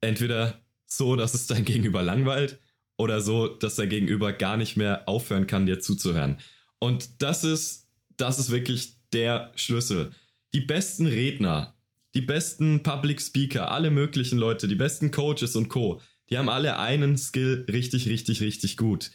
Entweder 0.00 0.60
so, 0.86 1.16
dass 1.16 1.34
es 1.34 1.46
dein 1.46 1.64
Gegenüber 1.64 2.02
langweilt, 2.02 2.60
oder 2.96 3.20
so, 3.20 3.48
dass 3.48 3.76
dein 3.76 3.88
Gegenüber 3.88 4.32
gar 4.32 4.56
nicht 4.56 4.76
mehr 4.76 5.08
aufhören 5.08 5.46
kann, 5.46 5.66
dir 5.66 5.80
zuzuhören. 5.80 6.38
Und 6.78 7.22
das 7.22 7.44
ist, 7.44 7.88
das 8.16 8.38
ist 8.38 8.50
wirklich 8.50 8.96
der 9.12 9.52
Schlüssel. 9.56 10.12
Die 10.54 10.60
besten 10.60 11.06
Redner, 11.06 11.74
die 12.14 12.20
besten 12.20 12.82
Public 12.82 13.20
Speaker, 13.20 13.70
alle 13.70 13.90
möglichen 13.90 14.38
Leute, 14.38 14.68
die 14.68 14.74
besten 14.74 15.10
Coaches 15.10 15.56
und 15.56 15.68
Co., 15.68 16.00
die 16.30 16.38
haben 16.38 16.48
alle 16.48 16.78
einen 16.78 17.16
Skill 17.16 17.66
richtig, 17.70 18.08
richtig, 18.08 18.40
richtig 18.40 18.76
gut. 18.76 19.12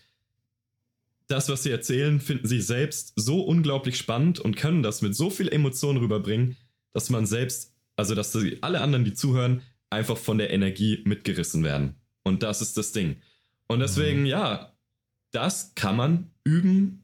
Das, 1.28 1.50
was 1.50 1.64
sie 1.64 1.72
erzählen, 1.72 2.20
finden 2.20 2.48
sie 2.48 2.62
selbst 2.62 3.14
so 3.16 3.42
unglaublich 3.42 3.98
spannend 3.98 4.40
und 4.40 4.56
können 4.56 4.84
das 4.84 5.02
mit 5.02 5.16
so 5.16 5.30
viel 5.30 5.50
Emotion 5.50 5.98
rüberbringen, 5.98 6.58
dass 6.94 7.10
man 7.10 7.26
selbst, 7.26 7.74
also 7.96 8.16
dass 8.16 8.36
alle 8.62 8.82
anderen, 8.82 9.06
die 9.06 9.14
zuhören, 9.14 9.62
einfach 9.90 10.18
von 10.18 10.38
der 10.38 10.52
Energie 10.52 11.02
mitgerissen 11.06 11.64
werden. 11.64 11.96
Und 12.24 12.44
das 12.44 12.62
ist 12.62 12.78
das 12.78 12.92
Ding. 12.92 13.18
Und 13.68 13.80
deswegen, 13.80 14.22
mhm. 14.22 14.28
ja, 14.28 14.74
das 15.32 15.74
kann 15.76 15.96
man 15.96 16.32
üben 16.44 17.01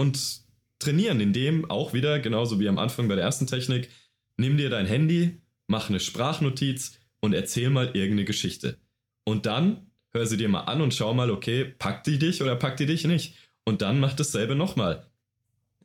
und 0.00 0.40
trainieren, 0.78 1.20
indem 1.20 1.70
auch 1.70 1.92
wieder, 1.92 2.20
genauso 2.20 2.58
wie 2.58 2.70
am 2.70 2.78
Anfang 2.78 3.06
bei 3.06 3.16
der 3.16 3.24
ersten 3.24 3.46
Technik, 3.46 3.90
nimm 4.38 4.56
dir 4.56 4.70
dein 4.70 4.86
Handy, 4.86 5.42
mach 5.66 5.90
eine 5.90 6.00
Sprachnotiz 6.00 6.98
und 7.20 7.34
erzähl 7.34 7.68
mal 7.68 7.88
irgendeine 7.88 8.24
Geschichte. 8.24 8.78
Und 9.24 9.44
dann 9.44 9.90
hör 10.12 10.24
sie 10.24 10.38
dir 10.38 10.48
mal 10.48 10.62
an 10.62 10.80
und 10.80 10.94
schau 10.94 11.12
mal, 11.12 11.30
okay, 11.30 11.66
packt 11.66 12.06
die 12.06 12.18
dich 12.18 12.42
oder 12.42 12.56
packt 12.56 12.80
die 12.80 12.86
dich 12.86 13.04
nicht. 13.04 13.34
Und 13.64 13.82
dann 13.82 14.00
mach 14.00 14.14
dasselbe 14.14 14.54
nochmal. 14.54 15.06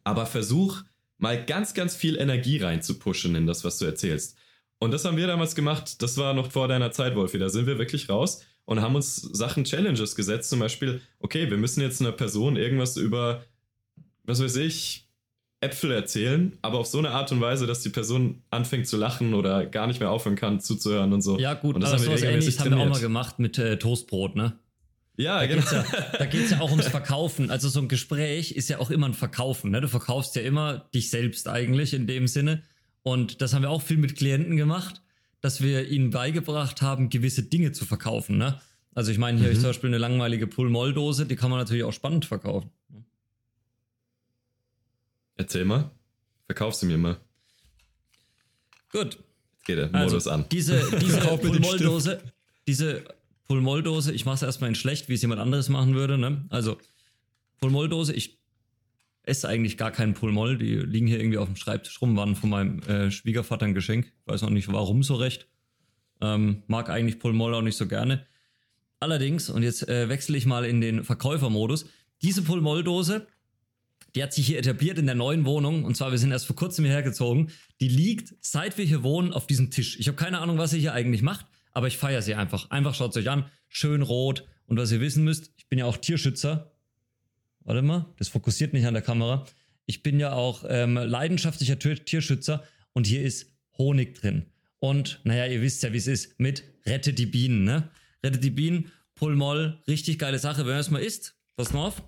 Aber 0.05 0.25
versuch 0.25 0.83
mal 1.17 1.43
ganz, 1.43 1.73
ganz 1.73 1.93
viel 1.93 2.15
Energie 2.15 2.59
reinzupushen 2.59 3.35
in 3.35 3.45
das, 3.45 3.65
was 3.65 3.79
du 3.79 3.85
erzählst. 3.85 4.37
Und 4.79 4.91
das 4.91 5.03
haben 5.03 5.17
wir 5.17 5.27
damals 5.27 5.55
gemacht, 5.55 6.01
das 6.01 6.17
war 6.17 6.33
noch 6.33 6.53
vor 6.53 6.69
deiner 6.69 6.91
Zeit, 6.91 7.17
Wolfi. 7.17 7.37
Da 7.37 7.49
sind 7.49 7.67
wir 7.67 7.79
wirklich 7.79 8.07
raus 8.07 8.45
und 8.63 8.81
haben 8.81 8.95
uns 8.95 9.17
Sachen 9.17 9.65
Challenges 9.65 10.15
gesetzt. 10.15 10.49
Zum 10.49 10.59
Beispiel, 10.59 11.01
okay, 11.19 11.49
wir 11.49 11.57
müssen 11.57 11.81
jetzt 11.81 11.99
einer 11.99 12.13
Person 12.13 12.55
irgendwas 12.55 12.95
über, 12.95 13.43
was 14.25 14.41
weiß 14.41 14.57
ich, 14.57 15.07
Äpfel 15.61 15.91
erzählen, 15.91 16.57
aber 16.61 16.79
auf 16.79 16.87
so 16.87 16.99
eine 16.99 17.11
Art 17.11 17.31
und 17.31 17.41
Weise, 17.41 17.65
dass 17.65 17.81
die 17.81 17.89
Person 17.89 18.43
anfängt 18.49 18.87
zu 18.87 18.97
lachen 18.97 19.33
oder 19.33 19.65
gar 19.65 19.87
nicht 19.87 19.99
mehr 19.99 20.11
aufhören 20.11 20.35
kann 20.35 20.59
zuzuhören 20.59 21.13
und 21.13 21.21
so. 21.21 21.39
Ja, 21.39 21.53
gut, 21.53 21.75
und 21.75 21.81
das 21.81 21.91
aber 21.91 22.03
sowas 22.03 22.21
ähnliches 22.21 22.59
haben 22.59 22.71
wir 22.71 22.77
auch 22.77 22.89
mal 22.89 22.99
gemacht 22.99 23.39
mit 23.39 23.57
äh, 23.57 23.77
Toastbrot, 23.77 24.35
ne? 24.35 24.59
Ja, 25.17 25.39
da 25.39 25.47
genau. 25.47 25.61
Geht's 25.61 25.71
ja, 25.71 25.85
da 26.17 26.25
geht 26.25 26.45
es 26.45 26.51
ja 26.51 26.59
auch 26.59 26.71
ums 26.71 26.87
Verkaufen. 26.87 27.49
Also 27.49 27.69
so 27.69 27.79
ein 27.79 27.87
Gespräch 27.87 28.51
ist 28.51 28.69
ja 28.69 28.79
auch 28.79 28.91
immer 28.91 29.07
ein 29.07 29.13
Verkaufen. 29.13 29.71
Ne? 29.71 29.81
Du 29.81 29.87
verkaufst 29.87 30.35
ja 30.35 30.41
immer 30.41 30.89
dich 30.93 31.09
selbst 31.09 31.47
eigentlich 31.47 31.93
in 31.93 32.05
dem 32.05 32.27
Sinne. 32.27 32.63
Und 33.01 33.41
das 33.41 33.53
haben 33.53 33.61
wir 33.61 33.69
auch 33.69 33.81
viel 33.81 33.97
mit 33.97 34.15
Klienten 34.15 34.57
gemacht, 34.57 35.01
dass 35.39 35.61
wir 35.61 35.87
ihnen 35.87 36.09
beigebracht 36.09 36.81
haben, 36.81 37.09
gewisse 37.09 37.43
Dinge 37.43 37.71
zu 37.71 37.85
verkaufen. 37.85 38.37
Ne? 38.37 38.59
Also 38.93 39.11
ich 39.11 39.17
meine, 39.17 39.37
hier 39.37 39.43
mhm. 39.43 39.45
habe 39.45 39.53
ich 39.53 39.59
zum 39.61 39.69
Beispiel 39.69 39.89
eine 39.89 39.99
langweilige 39.99 40.47
Pull-Moll-Dose, 40.47 41.25
die 41.25 41.35
kann 41.35 41.49
man 41.49 41.59
natürlich 41.59 41.83
auch 41.83 41.93
spannend 41.93 42.25
verkaufen. 42.25 42.71
Erzähl 45.37 45.65
mal. 45.65 45.91
Verkauf 46.45 46.75
sie 46.75 46.85
mir 46.85 46.97
mal. 46.97 47.17
Gut. 48.91 49.15
Jetzt 49.15 49.65
geht 49.65 49.77
der 49.77 49.87
Modus 49.87 50.13
also, 50.13 50.31
an. 50.31 50.45
Diese, 50.51 50.79
diese 51.01 51.19
Pull-Moll-Dose, 51.19 52.21
diese 52.67 53.03
Pull-Moll-Dose, 53.47 54.13
ich 54.13 54.25
mache 54.25 54.35
es 54.35 54.41
erstmal 54.43 54.69
in 54.69 54.75
schlecht, 54.75 55.09
wie 55.09 55.13
es 55.15 55.21
jemand 55.21 55.41
anderes 55.41 55.69
machen 55.69 55.95
würde. 55.95 56.17
Ne? 56.17 56.45
Also 56.49 56.77
Pull-Moll-Dose, 57.59 58.13
ich 58.13 58.39
esse 59.23 59.47
eigentlich 59.47 59.77
gar 59.77 59.91
keinen 59.91 60.13
Pull-Moll, 60.13 60.57
die 60.57 60.75
liegen 60.75 61.07
hier 61.07 61.19
irgendwie 61.19 61.37
auf 61.37 61.47
dem 61.47 61.55
Schreibtisch 61.55 62.01
rum, 62.01 62.15
waren 62.15 62.35
von 62.35 62.49
meinem 62.49 62.79
äh, 62.83 63.11
Schwiegervater 63.11 63.65
ein 63.65 63.73
Geschenk. 63.73 64.11
Weiß 64.25 64.41
noch 64.41 64.49
nicht 64.49 64.71
warum 64.71 65.03
so 65.03 65.15
recht. 65.15 65.47
Ähm, 66.21 66.63
mag 66.67 66.89
eigentlich 66.89 67.19
Pull-Moll 67.19 67.53
auch 67.55 67.61
nicht 67.61 67.77
so 67.77 67.87
gerne. 67.87 68.25
Allerdings, 68.99 69.49
und 69.49 69.63
jetzt 69.63 69.87
äh, 69.89 70.09
wechsle 70.09 70.37
ich 70.37 70.45
mal 70.45 70.63
in 70.65 70.79
den 70.79 71.03
Verkäufermodus, 71.03 71.85
diese 72.21 72.43
Pull-Moll-Dose, 72.43 73.27
die 74.15 74.23
hat 74.23 74.33
sich 74.33 74.47
hier 74.47 74.57
etabliert 74.57 74.97
in 74.97 75.05
der 75.05 75.15
neuen 75.15 75.45
Wohnung. 75.45 75.83
Und 75.83 75.95
zwar, 75.95 76.11
wir 76.11 76.17
sind 76.17 76.31
erst 76.31 76.45
vor 76.45 76.55
kurzem 76.55 76.85
hierher 76.85 77.03
gezogen. 77.03 77.51
Die 77.81 77.89
liegt, 77.89 78.33
seit 78.39 78.77
wir 78.77 78.85
hier 78.85 79.03
wohnen, 79.03 79.33
auf 79.33 79.45
diesem 79.45 79.71
Tisch. 79.71 79.99
Ich 79.99 80.07
habe 80.07 80.15
keine 80.15 80.39
Ahnung, 80.39 80.57
was 80.57 80.71
sie 80.71 80.79
hier 80.79 80.93
eigentlich 80.93 81.21
macht, 81.21 81.45
aber 81.73 81.87
ich 81.87 81.97
feiere 81.97 82.21
sie 82.21 82.35
einfach. 82.35 82.69
Einfach 82.71 82.95
schaut 82.95 83.15
euch 83.17 83.29
an. 83.29 83.45
Schön 83.67 84.01
rot. 84.01 84.47
Und 84.67 84.77
was 84.77 84.91
ihr 84.91 85.01
wissen 85.01 85.23
müsst, 85.25 85.51
ich 85.57 85.67
bin 85.67 85.77
ja 85.77 85.85
auch 85.85 85.97
Tierschützer. 85.97 86.71
Warte 87.59 87.81
mal, 87.81 88.05
das 88.17 88.29
fokussiert 88.29 88.73
nicht 88.73 88.85
an 88.85 88.93
der 88.93 89.03
Kamera. 89.03 89.45
Ich 89.85 90.01
bin 90.01 90.19
ja 90.19 90.31
auch 90.31 90.63
ähm, 90.67 90.95
leidenschaftlicher 90.95 91.77
Tierschützer 91.77 92.63
und 92.93 93.05
hier 93.05 93.21
ist 93.21 93.51
Honig 93.77 94.15
drin. 94.15 94.45
Und 94.79 95.19
naja, 95.23 95.45
ihr 95.45 95.61
wisst 95.61 95.83
ja, 95.83 95.91
wie 95.91 95.97
es 95.97 96.07
ist 96.07 96.39
mit 96.39 96.63
Rette 96.85 97.13
die 97.13 97.25
Bienen, 97.25 97.63
ne? 97.63 97.89
Rette 98.23 98.39
die 98.39 98.49
Bienen, 98.49 98.91
Pullmoll, 99.15 99.81
richtig 99.87 100.19
geile 100.19 100.39
Sache. 100.39 100.59
Wenn 100.59 100.73
man 100.73 100.79
es 100.79 100.89
mal 100.89 101.01
isst, 101.01 101.35
pass 101.55 101.73
mal 101.73 101.87
auf. 101.87 102.01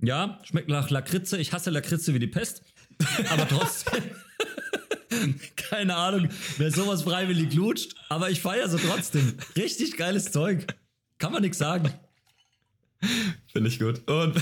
Ja, 0.00 0.40
schmeckt 0.44 0.68
nach 0.68 0.90
Lakritze. 0.90 1.38
Ich 1.38 1.52
hasse 1.52 1.70
Lakritze 1.70 2.14
wie 2.14 2.18
die 2.18 2.26
Pest. 2.26 2.62
Aber 3.30 3.48
trotzdem. 3.48 4.02
Keine 5.56 5.96
Ahnung, 5.96 6.28
wer 6.58 6.70
sowas 6.70 7.02
freiwillig 7.02 7.54
lutscht. 7.54 7.94
Aber 8.08 8.30
ich 8.30 8.40
feiere 8.40 8.68
so 8.68 8.78
trotzdem. 8.78 9.34
Richtig 9.56 9.96
geiles 9.96 10.32
Zeug. 10.32 10.66
Kann 11.18 11.32
man 11.32 11.42
nichts 11.42 11.58
sagen. 11.58 11.92
Finde 13.52 13.68
ich 13.68 13.78
gut. 13.78 14.08
Und. 14.08 14.40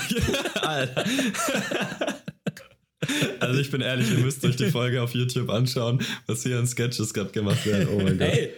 Alter. 0.63 1.05
Also 3.41 3.59
ich 3.59 3.71
bin 3.71 3.81
ehrlich, 3.81 4.09
ihr 4.13 4.19
müsst 4.19 4.45
euch 4.45 4.55
die 4.55 4.71
Folge 4.71 5.03
auf 5.03 5.13
YouTube 5.13 5.51
anschauen, 5.51 6.01
was 6.27 6.45
hier 6.45 6.61
in 6.61 6.69
Sketches 6.69 7.13
gerade 7.13 7.33
gemacht 7.33 7.67
werden. 7.67 7.89
Oh 7.91 8.01
mein 8.01 8.17
Gott. 8.17 8.29
Hey, 8.29 8.53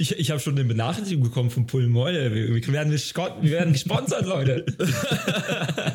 ich, 0.00 0.16
ich 0.16 0.30
habe 0.30 0.40
schon 0.40 0.56
eine 0.56 0.64
Benachrichtigung 0.64 1.24
bekommen 1.24 1.50
von 1.50 1.66
Pullmoll. 1.66 2.14
Wir, 2.14 2.54
wir, 2.54 2.72
werden, 2.72 2.92
wir 2.92 3.50
werden 3.50 3.72
gesponsert, 3.72 4.24
Leute. 4.26 4.64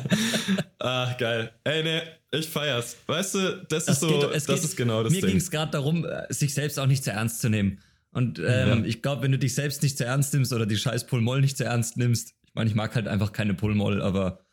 Ach, 0.78 1.16
geil. 1.16 1.50
Ey, 1.64 1.82
ne, 1.82 2.02
ich 2.30 2.46
feier's. 2.46 2.98
Weißt 3.06 3.34
du, 3.34 3.66
das, 3.68 3.86
das 3.86 3.96
ist 3.96 4.00
so, 4.00 4.08
geht, 4.08 4.22
das 4.34 4.46
geht, 4.46 4.56
ist 4.56 4.76
genau 4.76 5.02
das 5.02 5.10
mir 5.10 5.20
Ding. 5.20 5.28
Mir 5.28 5.32
ging 5.32 5.38
es 5.38 5.50
gerade 5.50 5.72
darum, 5.72 6.04
äh, 6.04 6.26
sich 6.28 6.52
selbst 6.52 6.78
auch 6.78 6.86
nicht 6.86 7.02
zu 7.02 7.12
ernst 7.12 7.40
zu 7.40 7.48
nehmen. 7.48 7.80
Und 8.10 8.38
ähm, 8.38 8.44
ja. 8.44 8.84
ich 8.84 9.00
glaube, 9.00 9.22
wenn 9.22 9.32
du 9.32 9.38
dich 9.38 9.54
selbst 9.54 9.82
nicht 9.82 9.96
zu 9.96 10.04
ernst 10.04 10.34
nimmst 10.34 10.52
oder 10.52 10.66
die 10.66 10.76
scheiß 10.76 11.06
Pullmoll 11.06 11.40
nicht 11.40 11.56
zu 11.56 11.64
ernst 11.64 11.96
nimmst, 11.96 12.34
ich 12.46 12.54
meine, 12.54 12.68
ich 12.68 12.76
mag 12.76 12.94
halt 12.94 13.08
einfach 13.08 13.32
keine 13.32 13.54
Pullmoll, 13.54 14.02
aber 14.02 14.44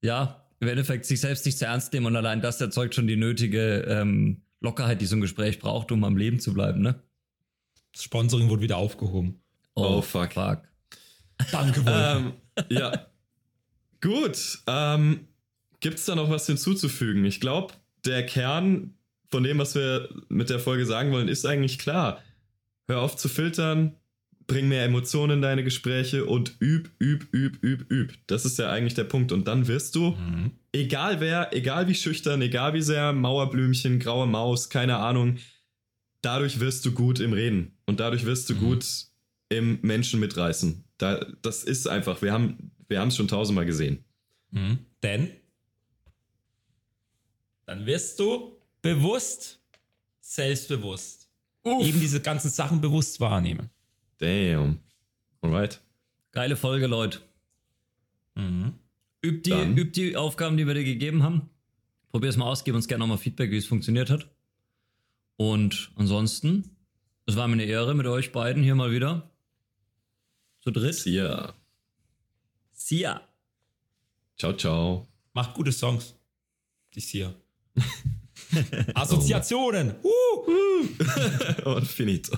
ja, 0.00 0.46
im 0.60 0.68
Endeffekt 0.68 1.06
sich 1.06 1.20
selbst 1.20 1.44
nicht 1.44 1.58
zu 1.58 1.66
ernst 1.66 1.92
nehmen 1.92 2.06
und 2.06 2.16
allein 2.16 2.40
das 2.40 2.60
erzeugt 2.60 2.94
schon 2.94 3.08
die 3.08 3.16
nötige 3.16 3.84
ähm, 3.88 4.42
Lockerheit, 4.60 5.00
die 5.00 5.06
so 5.06 5.16
ein 5.16 5.20
Gespräch 5.20 5.58
braucht, 5.58 5.90
um 5.90 6.04
am 6.04 6.16
Leben 6.16 6.38
zu 6.38 6.54
bleiben, 6.54 6.80
ne? 6.80 7.02
Das 7.92 8.04
Sponsoring 8.04 8.48
wurde 8.48 8.62
wieder 8.62 8.76
aufgehoben. 8.76 9.40
Oh, 9.74 9.98
oh 9.98 10.02
fuck. 10.02 10.32
fuck. 10.32 10.62
Danke, 11.50 11.84
Wolf. 11.84 11.96
ähm, 11.96 12.32
ja. 12.68 13.06
Gut. 14.00 14.58
Ähm, 14.66 15.28
Gibt 15.80 15.98
es 15.98 16.04
da 16.04 16.14
noch 16.14 16.30
was 16.30 16.46
hinzuzufügen? 16.46 17.24
Ich 17.24 17.40
glaube, 17.40 17.74
der 18.04 18.24
Kern 18.24 18.94
von 19.30 19.42
dem, 19.42 19.58
was 19.58 19.74
wir 19.74 20.08
mit 20.28 20.50
der 20.50 20.60
Folge 20.60 20.86
sagen 20.86 21.10
wollen, 21.12 21.28
ist 21.28 21.46
eigentlich 21.46 21.78
klar. 21.78 22.20
Hör 22.86 23.00
auf 23.00 23.16
zu 23.16 23.28
filtern, 23.28 23.96
bring 24.46 24.68
mehr 24.68 24.84
Emotionen 24.84 25.38
in 25.38 25.42
deine 25.42 25.64
Gespräche 25.64 26.26
und 26.26 26.56
üb, 26.60 26.90
üb, 27.00 27.26
üb, 27.32 27.62
üb, 27.64 27.90
üb. 27.90 28.12
Das 28.26 28.44
ist 28.44 28.58
ja 28.58 28.70
eigentlich 28.70 28.94
der 28.94 29.04
Punkt. 29.04 29.32
Und 29.32 29.48
dann 29.48 29.66
wirst 29.68 29.94
du, 29.94 30.10
mhm. 30.10 30.52
egal 30.72 31.20
wer, 31.20 31.56
egal 31.56 31.88
wie 31.88 31.94
schüchtern, 31.94 32.42
egal 32.42 32.74
wie 32.74 32.82
sehr 32.82 33.12
Mauerblümchen, 33.12 33.98
graue 33.98 34.26
Maus, 34.26 34.68
keine 34.68 34.98
Ahnung, 34.98 35.38
dadurch 36.20 36.60
wirst 36.60 36.84
du 36.84 36.92
gut 36.92 37.18
im 37.18 37.32
Reden 37.32 37.71
und 37.86 38.00
dadurch 38.00 38.24
wirst 38.24 38.48
du 38.50 38.54
mhm. 38.54 38.60
gut 38.60 38.86
im 39.48 39.78
Menschen 39.82 40.20
mitreißen. 40.20 40.84
Da, 40.98 41.26
das 41.42 41.64
ist 41.64 41.86
einfach, 41.86 42.22
wir 42.22 42.32
haben 42.32 42.72
wir 42.88 43.02
es 43.02 43.16
schon 43.16 43.28
tausendmal 43.28 43.66
gesehen. 43.66 44.04
Mhm. 44.50 44.78
Denn 45.02 45.30
dann 47.64 47.86
wirst 47.86 48.20
du 48.20 48.56
bewusst, 48.82 49.60
selbstbewusst 50.20 51.28
Uff. 51.62 51.86
eben 51.86 52.00
diese 52.00 52.20
ganzen 52.20 52.50
Sachen 52.50 52.80
bewusst 52.80 53.18
wahrnehmen. 53.20 53.70
Damn. 54.18 54.78
Alright. 55.40 55.80
Geile 56.32 56.56
Folge, 56.56 56.86
Leute. 56.86 57.20
Mhm. 58.34 58.74
Übt, 59.24 59.50
die, 59.50 59.80
übt 59.80 60.00
die 60.00 60.16
Aufgaben, 60.16 60.56
die 60.56 60.66
wir 60.66 60.74
dir 60.74 60.84
gegeben 60.84 61.22
haben. 61.22 61.48
Probier 62.08 62.30
es 62.30 62.36
mal 62.36 62.46
aus, 62.46 62.64
gib 62.64 62.74
uns 62.74 62.88
gerne 62.88 63.00
nochmal 63.00 63.18
Feedback, 63.18 63.50
wie 63.50 63.56
es 63.56 63.66
funktioniert 63.66 64.10
hat. 64.10 64.28
Und 65.36 65.92
ansonsten, 65.96 66.71
es 67.32 67.38
war 67.38 67.48
mir 67.48 67.54
eine 67.54 67.64
Ehre 67.64 67.94
mit 67.94 68.06
euch 68.06 68.30
beiden 68.30 68.62
hier 68.62 68.74
mal 68.74 68.90
wieder. 68.90 69.30
Zu 70.60 70.70
dritt. 70.70 70.94
Sia. 70.94 71.54
Sia. 72.74 73.22
Ciao, 74.36 74.52
ciao. 74.52 75.08
Macht 75.32 75.54
gute 75.54 75.72
Songs. 75.72 76.14
Die 76.94 77.00
Sia. 77.00 77.32
Assoziationen. 78.94 79.94
Uh. 80.02 81.64
Und 81.70 81.86
finito. 81.86 82.36